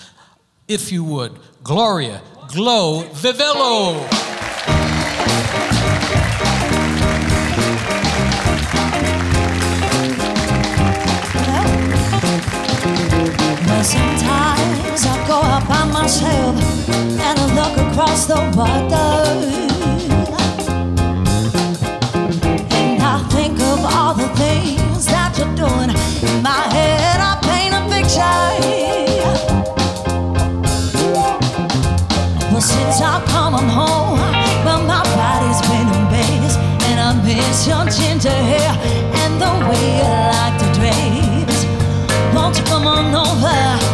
[0.68, 2.22] If you would, Gloria
[2.54, 4.08] Glo Vivelo.
[13.84, 16.56] Sometimes I go out by myself
[16.89, 19.08] and I look across the water.
[22.72, 25.89] And I think of all the things that you're doing.
[25.89, 28.47] In my head, I paint a picture.
[38.20, 38.72] Ginger hair
[39.13, 40.03] and the way you
[40.34, 41.65] like to dress.
[42.34, 43.87] Won't you come on over?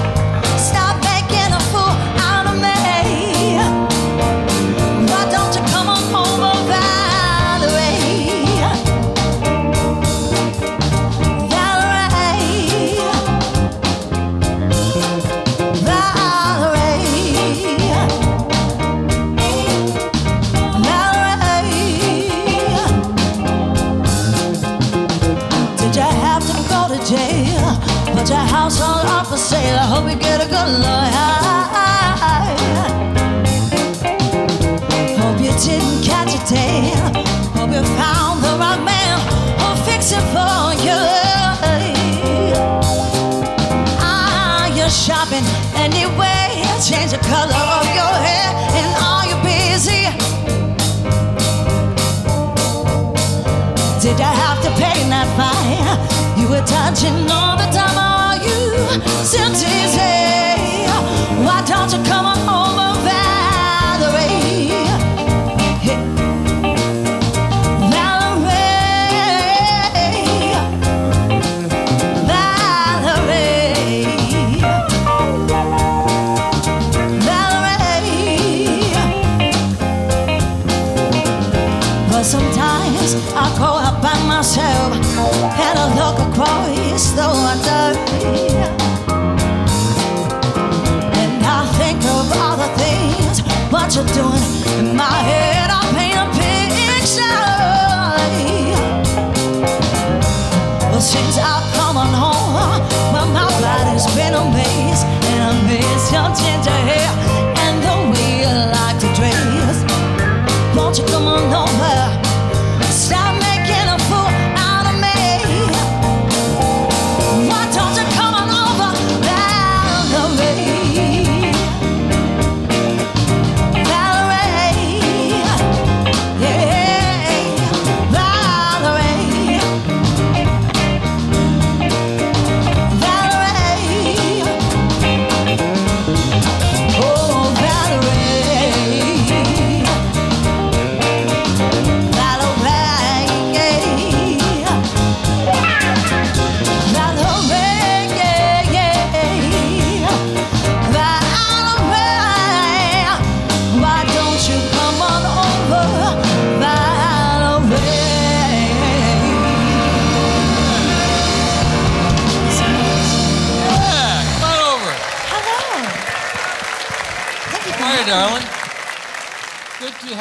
[56.65, 59.23] Touching all the time, are you?
[59.23, 59.72] Still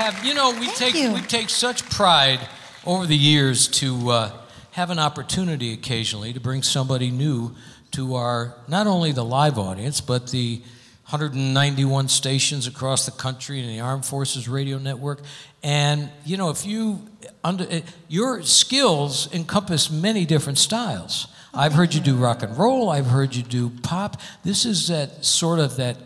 [0.03, 0.34] have you.
[0.34, 1.12] Know we Thank take you.
[1.12, 2.40] we take such pride
[2.84, 4.32] over the years to uh,
[4.72, 7.55] have an opportunity occasionally to bring somebody new
[7.92, 10.61] to our not only the live audience but the
[11.09, 15.20] 191 stations across the country and the Armed Forces Radio Network.
[15.62, 17.07] And you know, if you
[17.44, 21.28] under eh, your skills encompass many different styles.
[21.55, 22.88] I've heard you do rock and roll.
[22.90, 24.20] I've heard you do pop.
[24.42, 25.96] This is that sort of that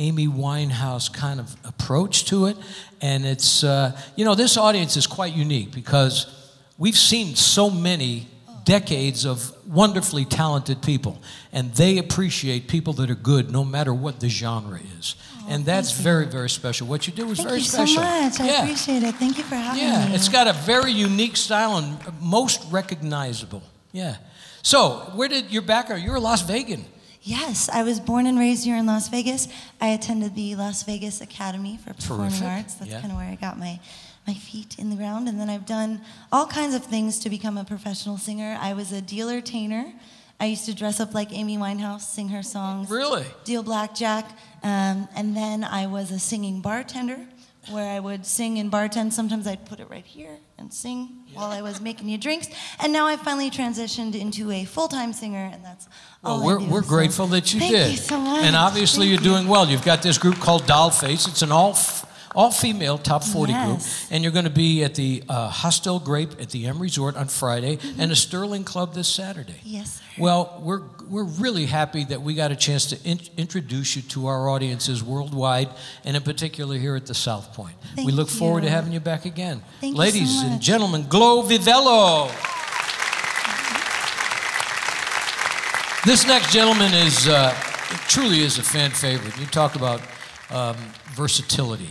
[0.00, 2.56] Amy Winehouse kind of approach to it.
[3.00, 6.26] And it's, uh, you know, this audience is quite unique because
[6.78, 8.26] we've seen so many
[8.64, 11.20] decades of wonderfully talented people,
[11.52, 15.16] and they appreciate people that are good no matter what the genre is.
[15.48, 16.86] and that's very, very special.
[16.86, 17.96] What you do is Thank very you special.
[17.96, 18.40] so much.
[18.40, 18.62] I yeah.
[18.62, 19.14] appreciate it.
[19.16, 20.14] Thank you for having Yeah, me.
[20.14, 23.62] it's got a very unique style and most recognizable.
[23.92, 24.16] Yeah.
[24.62, 26.02] So, where did your background?
[26.04, 26.84] You're a Las Vegan.
[27.22, 29.46] Yes, I was born and raised here in Las Vegas.
[29.80, 32.46] I attended the Las Vegas Academy for Performing Terrific.
[32.48, 32.74] Arts.
[32.74, 33.00] That's Yeah.
[33.00, 33.78] kind of where I got my,
[34.26, 35.28] my feet in the ground.
[35.28, 36.00] And then I've done
[36.32, 38.58] all kinds of things to become a professional singer.
[38.60, 39.92] I was a dealer tainer.
[40.38, 42.88] I used to dress up like Amy Winehouse, sing her songs.
[42.88, 43.26] Really?
[43.44, 44.24] Deal blackjack.
[44.62, 47.18] Um, and then I was a singing bartender
[47.70, 49.12] where I would sing and bartend.
[49.12, 52.48] Sometimes I'd put it right here and sing while I was making you drinks.
[52.82, 55.88] And now I've finally transitioned into a full time singer, and that's
[56.24, 57.90] all Well, I we're, do, we're so grateful that you thank did.
[57.92, 58.44] you so much.
[58.44, 59.38] And obviously, Thank you're you.
[59.38, 59.68] doing well.
[59.68, 61.28] You've got this group called Dollface.
[61.28, 62.04] It's an all f-
[62.34, 63.80] all female top 40 group.
[64.10, 67.28] And you're going to be at the uh, Hostile Grape at the M Resort on
[67.28, 69.52] Friday and the Sterling Club this Saturday.
[69.54, 69.68] Mm-hmm.
[69.68, 70.22] Yes, sir.
[70.22, 74.26] Well, we're, we're really happy that we got a chance to in- introduce you to
[74.26, 75.68] our audiences worldwide
[76.04, 77.74] and in particular here at the South Point.
[77.94, 79.62] Thank we look forward to having you back again.
[79.80, 82.30] Thank you so Ladies and gentlemen, Glo Vivelo.
[86.06, 87.52] This next gentleman is uh,
[88.08, 89.38] truly is a fan favorite.
[89.38, 90.00] You talk about
[90.50, 90.76] um,
[91.12, 91.90] versatility.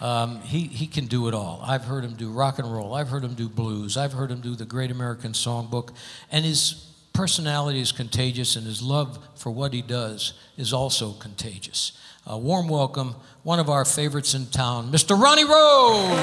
[0.00, 1.62] Um, he, he can do it all.
[1.64, 2.94] I've heard him do rock and roll.
[2.94, 3.96] I've heard him do blues.
[3.96, 5.90] I've heard him do the Great American Songbook.
[6.30, 11.92] And his personality is contagious, and his love for what he does is also contagious.
[12.26, 15.18] A warm welcome, one of our favorites in town, Mr.
[15.18, 16.18] Ronnie Rose.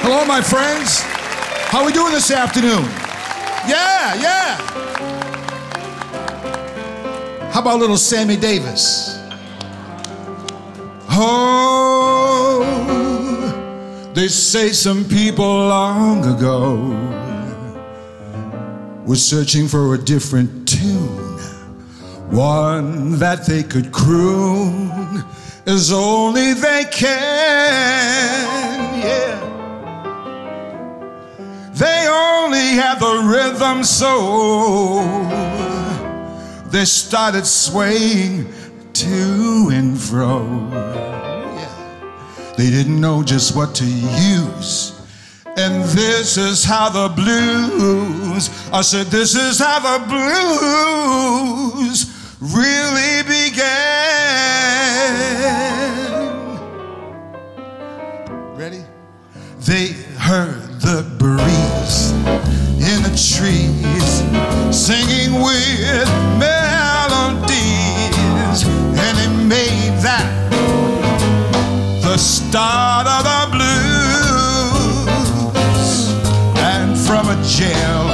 [0.00, 1.00] Hello, my friends.
[1.70, 2.84] How are we doing this afternoon?
[3.66, 4.56] Yeah, yeah.
[7.50, 9.17] How about little Sammy Davis?
[11.20, 12.62] Oh,
[14.14, 16.76] they say some people long ago
[19.04, 21.40] were searching for a different tune,
[22.30, 25.24] one that they could croon
[25.66, 27.18] as only they can.
[29.00, 29.40] Yeah.
[31.74, 35.02] They only had the rhythm, so
[36.70, 38.52] they started swaying
[38.92, 41.07] to and fro.
[42.58, 44.92] They didn't know just what to use.
[45.56, 50.00] And this is how the blues, I said, this is how the
[51.78, 52.06] blues
[52.40, 53.62] really began.
[58.56, 58.82] Ready?
[59.60, 62.10] They heard the breeze
[62.82, 64.24] in the trees
[64.76, 66.08] singing with
[66.40, 67.52] melodies,
[68.98, 70.38] and it made that
[72.18, 74.98] start of the blues.
[76.58, 78.08] And from a jail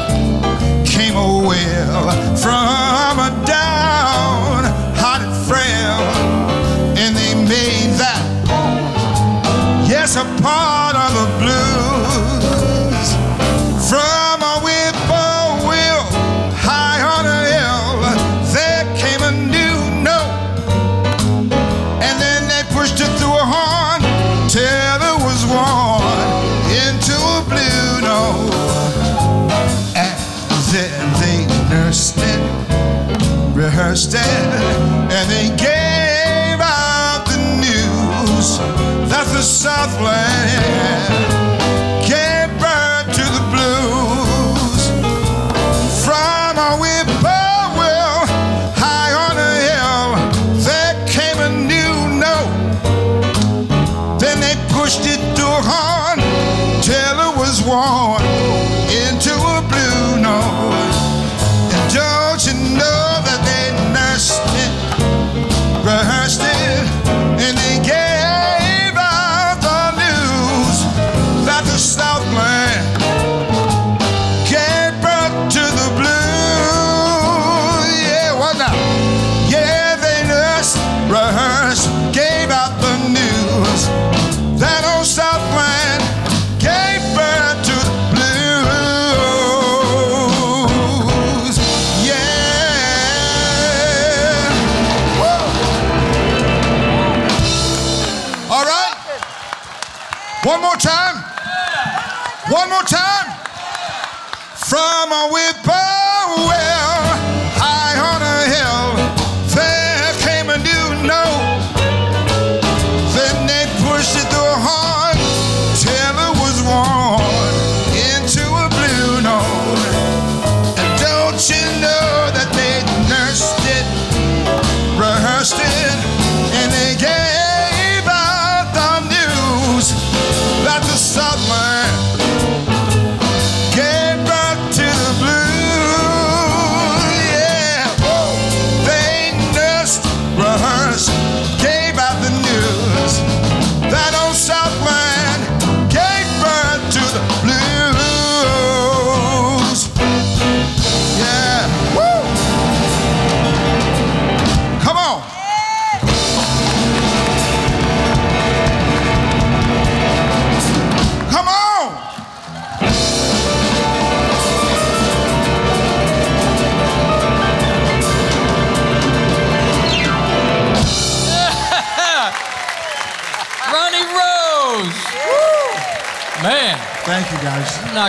[0.84, 6.00] came a wail from a down-hearted frail,
[6.96, 8.22] and they made that
[9.88, 10.24] yes, a
[39.54, 41.03] Southland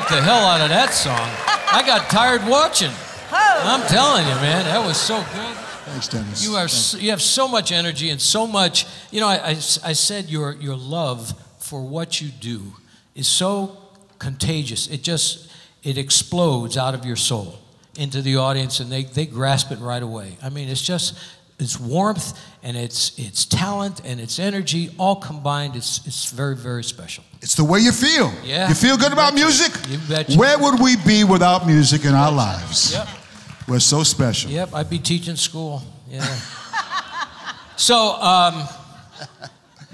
[0.10, 0.20] guys.
[0.20, 1.30] The hell out of that song.
[1.72, 2.92] I got tired watching.
[3.32, 3.62] Oh.
[3.64, 5.56] I'm telling you, man, that was so good.
[5.86, 6.48] Thanks, Dennis.
[6.48, 8.86] You are so, you have so much energy and so much.
[9.12, 12.62] You know, I, I, I said your your love for what you do
[13.14, 13.78] is so
[14.20, 14.88] contagious.
[14.88, 15.52] It just
[15.84, 17.60] it explodes out of your soul
[17.98, 20.38] into the audience, and they they grasp it right away.
[20.42, 21.18] I mean, it's just
[21.60, 25.76] it's warmth and it's it's talent and it's energy all combined.
[25.76, 27.24] It's it's very very special.
[27.42, 28.32] It's the way you feel.
[28.44, 28.68] Yeah.
[28.68, 29.72] You feel good about music?
[29.90, 30.38] You betcha.
[30.38, 32.94] Where would we be without music in our lives?
[32.94, 33.08] Yep.
[33.68, 34.52] We're so special.
[34.52, 35.82] Yep, I'd be teaching school.
[36.08, 36.24] Yeah.
[37.76, 38.68] so, um,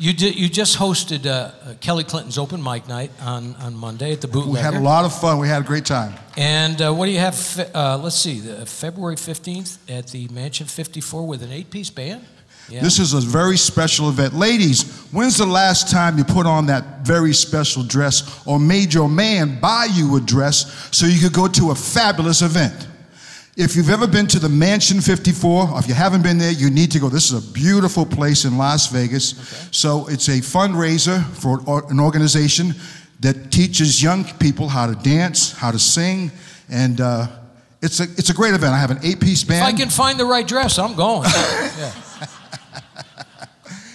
[0.02, 0.36] you did.
[0.36, 4.28] You just hosted uh, uh, Kelly Clinton's open mic night on, on Monday at the
[4.28, 4.54] Bootlegger.
[4.54, 5.40] We had a lot of fun.
[5.40, 6.14] We had a great time.
[6.38, 7.36] And uh, what do you have?
[7.36, 11.92] Fe- Uh, let's see, the February fifteenth at the Mansion Fifty Four with an eight-piece
[11.92, 12.26] band.
[12.70, 12.82] Yeah.
[12.82, 14.34] This is a very special event.
[14.34, 19.10] Ladies, when's the last time you put on that very special dress or made your
[19.10, 22.88] man buy you a dress so you could go to a fabulous event?
[23.58, 26.70] If you've ever been to the Mansion 54, or if you haven't been there, you
[26.70, 27.10] need to go.
[27.10, 29.68] This is a beautiful place in Las Vegas.
[29.72, 31.60] So it's a fundraiser for
[31.92, 32.74] an organization
[33.20, 36.32] that teaches young people how to dance, how to sing,
[36.70, 37.28] and uh,
[37.82, 38.74] it's a it's a great event.
[38.74, 39.68] I have an eight-piece band.
[39.68, 41.30] If I can find the right dress, I'm going.
[41.34, 41.94] yeah.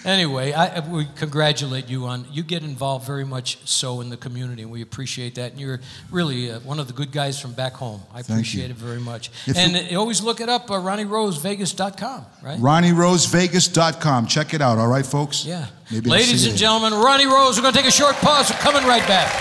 [0.07, 4.63] Anyway, I, we congratulate you on you get involved very much so in the community,
[4.63, 5.51] and we appreciate that.
[5.51, 5.81] And you're
[6.13, 8.01] really uh, one of the good guys from back home.
[8.13, 8.71] I Thank appreciate you.
[8.71, 9.31] it very much.
[9.47, 12.59] If and you- uh, always look it up, uh, RonnieRoseVegas.com, right?
[12.59, 14.27] RonnieRoseVegas.com.
[14.29, 15.45] Check it out, all right, folks?
[15.45, 15.67] Yeah.
[15.91, 17.57] Maybe Ladies and gentlemen, Ronnie Rose.
[17.57, 18.51] We're going to take a short pause.
[18.51, 19.33] We're coming right back.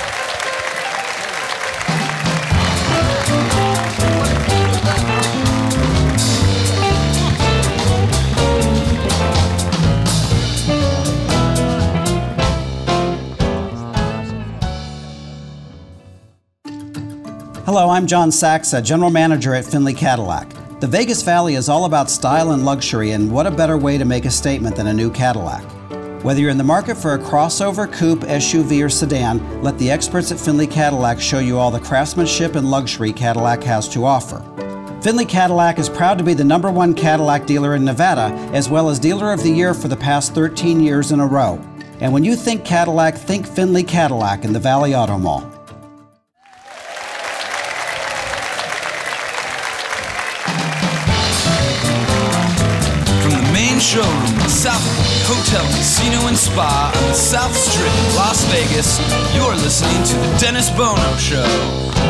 [17.76, 20.48] Hello, I'm John Saxa, General Manager at Findlay Cadillac.
[20.80, 24.06] The Vegas Valley is all about style and luxury, and what a better way to
[24.06, 25.62] make a statement than a new Cadillac?
[26.24, 30.32] Whether you're in the market for a crossover, coupe, SUV, or sedan, let the experts
[30.32, 34.40] at Findlay Cadillac show you all the craftsmanship and luxury Cadillac has to offer.
[35.02, 38.88] Findlay Cadillac is proud to be the number one Cadillac dealer in Nevada, as well
[38.88, 41.62] as Dealer of the Year for the past 13 years in a row.
[42.00, 45.55] And when you think Cadillac, think Findlay Cadillac in the Valley Auto Mall.
[54.66, 54.82] South
[55.30, 58.98] Hotel, Casino, and Spa on the South Strip, Las Vegas,
[59.38, 61.46] you're listening to The Dennis Bono Show.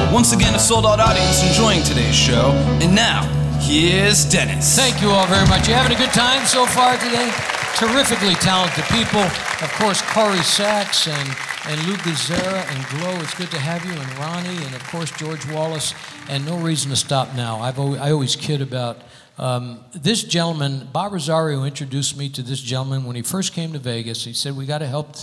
[0.10, 2.52] Once again, a sold out audience enjoying today's show.
[2.80, 3.28] And now,
[3.60, 4.74] here's Dennis.
[4.74, 5.68] Thank you all very much.
[5.68, 7.28] You having a good time so far today?
[7.76, 9.28] Terrifically talented people.
[9.60, 11.30] Of course, Corrie Sachs and,
[11.68, 13.20] and Lou Gazzara and Glo.
[13.20, 15.94] It's good to have you, and Ronnie, and of course, George Wallace.
[16.30, 17.60] And no reason to stop now.
[17.60, 19.00] I've always, I always kid about
[19.38, 20.88] um, this gentleman.
[20.92, 24.24] Bob Rosario introduced me to this gentleman when he first came to Vegas.
[24.24, 25.16] He said, We got to help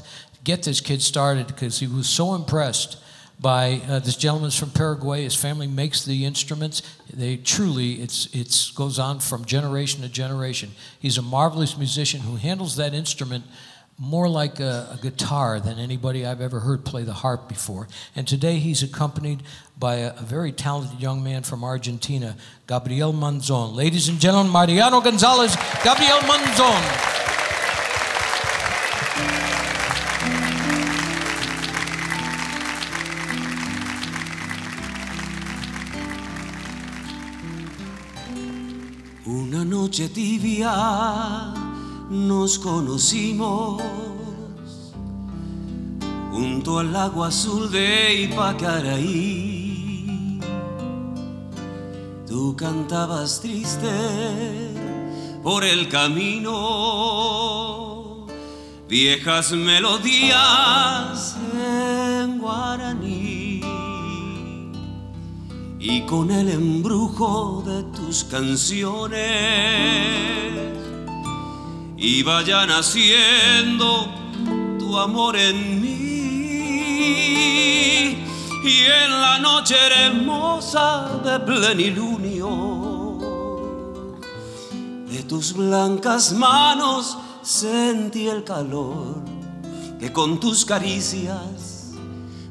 [0.45, 2.99] get this kid started because he was so impressed
[3.41, 5.25] by uh, this gentleman's from Paraguay.
[5.25, 6.83] His family makes the instruments.
[7.13, 10.71] They truly, it's it's goes on from generation to generation.
[11.01, 13.45] He's a marvelous musician who handles that instrument
[13.99, 17.89] more like a, a guitar than anybody I've ever heard play the harp before.
[18.17, 19.43] And today he's accompanied
[19.79, 22.37] by a, a very talented young man from Argentina,
[22.67, 23.75] Gabriel Manzon.
[23.75, 27.19] Ladies and gentlemen, Mariano Gonzalez, Gabriel Manzon.
[39.25, 41.72] Una noche tibia
[42.13, 43.83] nos conocimos
[46.31, 49.59] junto al lago azul de Ipacaraí.
[52.29, 53.89] Tú cantabas triste
[55.43, 56.51] por el camino,
[58.89, 63.63] viejas melodías en guaraní
[65.79, 69.23] y con el embrujo de tus canciones
[72.03, 74.09] iba ya naciendo
[74.77, 75.89] tu amor en mí
[78.65, 82.49] y en la noche hermosa de plenilunio
[85.09, 89.23] de tus blancas manos sentí el calor
[90.01, 91.93] que con tus caricias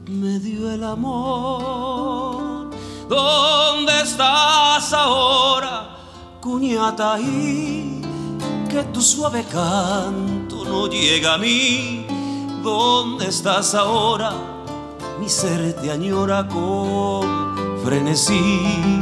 [0.08, 2.70] me dio el amor.
[3.10, 5.98] ¿Dónde estás ahora,
[6.42, 7.91] cuñataí?
[8.72, 12.06] Que tu suave canto no llega a mí.
[12.64, 14.32] ¿Dónde estás ahora,
[15.20, 17.52] mi ser te añora con
[17.84, 18.98] frenesí.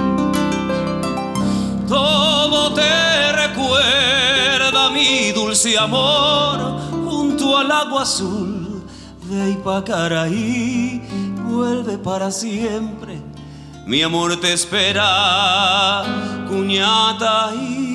[1.87, 8.83] Todo te recuerda mi dulce amor junto al agua azul
[9.25, 10.99] de Ipacaraí.
[11.47, 13.21] Vuelve para siempre,
[13.85, 16.03] mi amor te espera,
[16.49, 17.51] cuñata.
[17.53, 17.88] Cuenta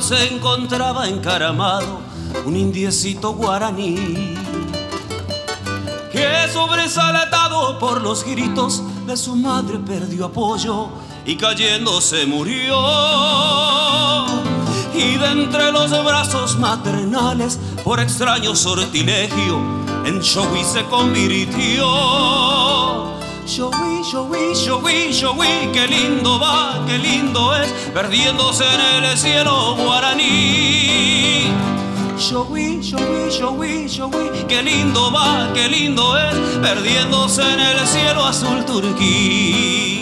[0.00, 2.00] se encontraba encaramado
[2.44, 4.36] un indiecito guaraní
[6.12, 10.88] que sobresaltado por los gritos de su madre perdió apoyo
[11.24, 12.76] y cayendo se murió.
[14.94, 19.58] Y de entre los brazos maternales, por extraño sortilegio,
[20.04, 22.57] en Showi se convirtió.
[23.58, 31.52] Chogüí, Chogüí, Chogüí, Chogüí, qué lindo va, qué lindo es, perdiéndose en el cielo guaraní.
[32.16, 38.64] Chogüí, Chogüí, Chogüí, Chogüí, qué lindo va, qué lindo es, perdiéndose en el cielo azul
[38.64, 39.97] turquí.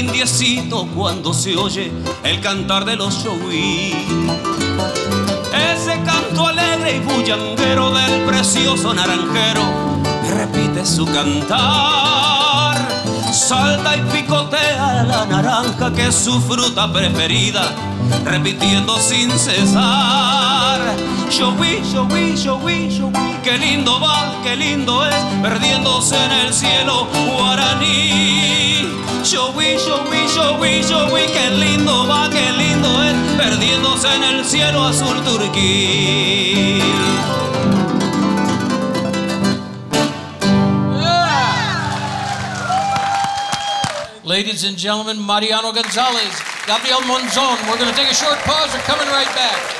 [0.00, 1.92] Indiecito cuando se oye
[2.24, 3.94] el cantar de los showi.
[5.52, 9.62] Ese canto alegre y bullanguero del precioso naranjero
[10.22, 12.76] que repite su cantar.
[13.30, 17.62] Salta y picotea la naranja que es su fruta preferida,
[18.24, 20.80] repitiendo sin cesar.
[21.28, 28.89] Showi, showi, showi, showi, qué lindo va, qué lindo es, perdiéndose en el cielo guaraní.
[31.32, 36.80] Qué lindo va, qué lindo es, perdiéndose en el cielo azul turquí.
[44.24, 46.32] Ladies and gentlemen, Mariano Gonzalez,
[46.66, 47.58] Gabriel Monzon.
[47.68, 48.72] We're going to take a short pause.
[48.72, 49.79] We're coming right back.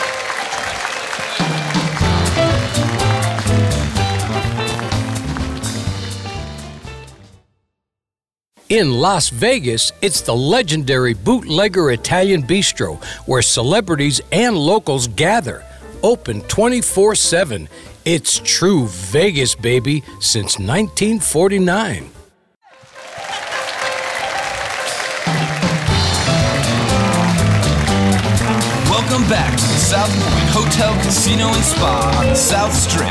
[8.70, 15.64] In Las Vegas, it's the legendary Bootlegger Italian Bistro where celebrities and locals gather.
[16.04, 17.68] Open 24 7.
[18.04, 22.12] It's true Vegas, baby, since 1949.
[29.10, 33.10] Welcome back to the South Point Hotel, Casino, and Spa on the South Strip.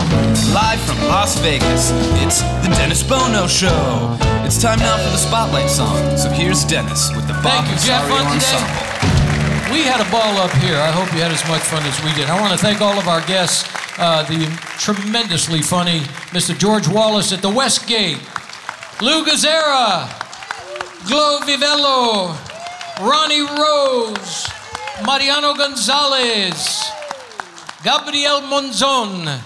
[0.55, 1.91] Live from Las Vegas,
[2.23, 4.15] it's the Dennis Bono Show.
[4.47, 5.99] It's time now for the Spotlight song.
[6.15, 8.09] So here's Dennis with the Bob Thank you, Jeff.
[8.15, 9.75] On Ensemble.
[9.75, 10.77] we had a ball up here.
[10.79, 12.29] I hope you had as much fun as we did.
[12.29, 13.67] I want to thank all of our guests,
[13.99, 14.47] uh, the
[14.79, 15.99] tremendously funny
[16.31, 16.57] Mr.
[16.57, 18.23] George Wallace at the Westgate,
[19.01, 20.07] Lou Gazzara,
[21.09, 22.39] Glo Vivelo,
[23.03, 24.47] Ronnie Rose,
[25.05, 26.91] Mariano Gonzalez,
[27.83, 29.41] Gabriel Monzon,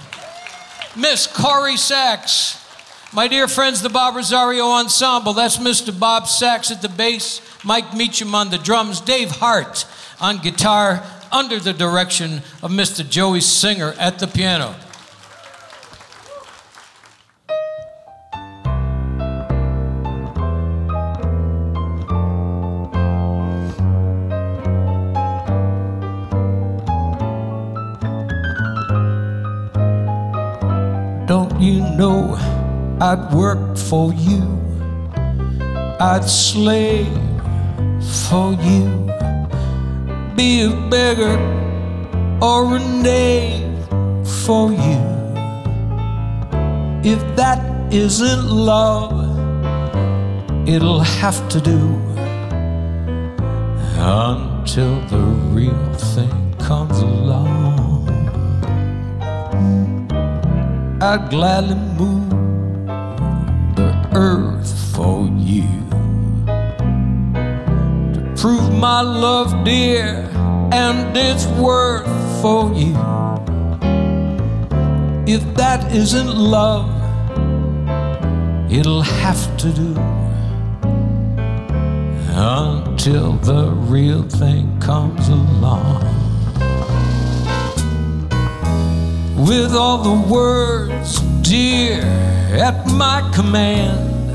[0.95, 2.59] Miss Corrie Sachs,
[3.13, 5.33] my dear friends, the Bob Rosario Ensemble.
[5.33, 5.97] That's Mr.
[5.97, 9.85] Bob Sachs at the bass, Mike Meacham on the drums, Dave Hart
[10.19, 13.07] on guitar, under the direction of Mr.
[13.07, 14.75] Joey Singer at the piano.
[32.03, 32.35] Know
[32.99, 34.43] I'd work for you?
[36.11, 37.17] I'd slave
[38.25, 38.87] for you,
[40.37, 41.37] be a beggar
[42.49, 43.77] or a knave
[44.43, 45.01] for you.
[47.13, 47.61] If that
[48.05, 49.13] isn't love,
[50.73, 51.81] it'll have to do
[53.97, 55.23] until the
[55.57, 56.35] real thing
[56.67, 57.52] comes along,
[61.03, 62.29] I'd gladly move
[63.75, 65.67] the earth for you
[68.13, 70.29] to prove my love, dear,
[70.71, 72.07] and its worth
[72.41, 72.95] for you.
[75.27, 76.87] If that isn't love,
[78.71, 79.95] it'll have to do
[82.31, 86.22] until the real thing comes along.
[89.35, 92.01] With all the words, dear,
[92.53, 94.31] at my command,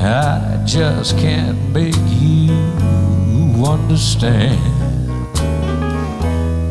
[0.00, 2.52] I just can't make you
[3.64, 4.60] understand.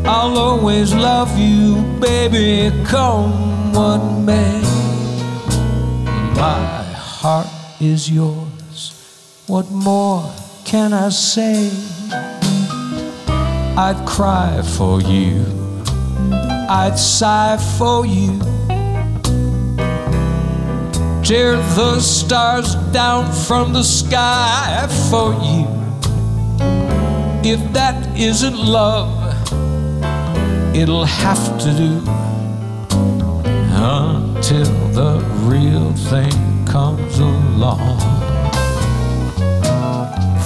[0.06, 4.62] I'll always love you, baby, come what may.
[6.36, 7.47] My heart
[7.80, 9.43] is yours.
[9.47, 10.30] What more
[10.66, 11.72] can I say?
[13.78, 15.45] I'd cry for you,
[16.74, 18.39] I'd sigh for you,
[21.22, 25.67] tear the stars down from the sky for you.
[27.43, 29.11] If that isn't love,
[30.74, 32.03] it'll have to do
[33.76, 37.99] until the real thing comes along.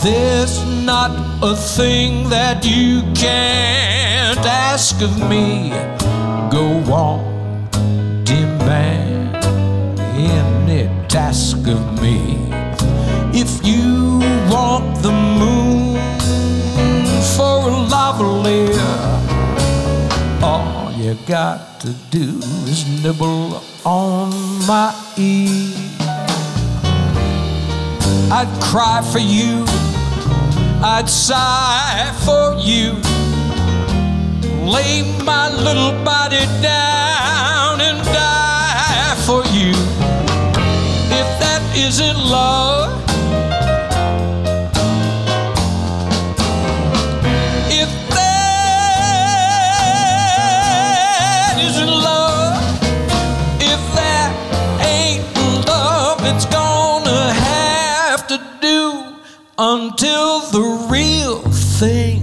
[0.02, 1.12] There's not
[1.44, 5.95] a thing that you can't ask of me.
[6.56, 7.68] Go on,
[8.24, 9.36] demand
[10.16, 12.38] any task of me.
[13.34, 15.98] If you want the moon
[17.36, 18.96] for a lavalier,
[20.42, 22.40] all you got to do
[22.72, 24.32] is nibble on
[24.66, 25.76] my ear.
[28.32, 29.66] I'd cry for you,
[30.82, 32.94] I'd sigh for you,
[34.66, 39.74] lay my little body down and die for you.
[41.22, 42.92] If that isn't love,
[47.70, 48.76] if that
[51.62, 52.58] isn't love,
[53.62, 54.32] if that
[54.82, 55.24] ain't
[55.68, 59.16] love, it's gonna have to do
[59.60, 61.40] until the real
[61.80, 62.15] thing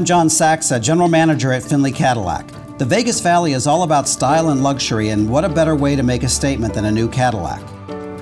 [0.00, 2.46] I'm John Saxa, General Manager at Findlay Cadillac.
[2.78, 6.02] The Vegas Valley is all about style and luxury, and what a better way to
[6.02, 7.60] make a statement than a new Cadillac?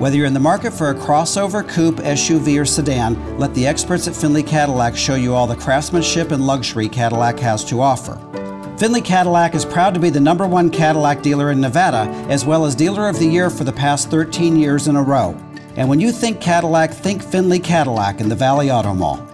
[0.00, 4.08] Whether you're in the market for a crossover, coupe, SUV, or sedan, let the experts
[4.08, 8.16] at Findlay Cadillac show you all the craftsmanship and luxury Cadillac has to offer.
[8.76, 12.64] Findlay Cadillac is proud to be the number one Cadillac dealer in Nevada, as well
[12.64, 15.30] as Dealer of the Year for the past 13 years in a row.
[15.76, 19.27] And when you think Cadillac, think Findlay Cadillac in the Valley Auto Mall.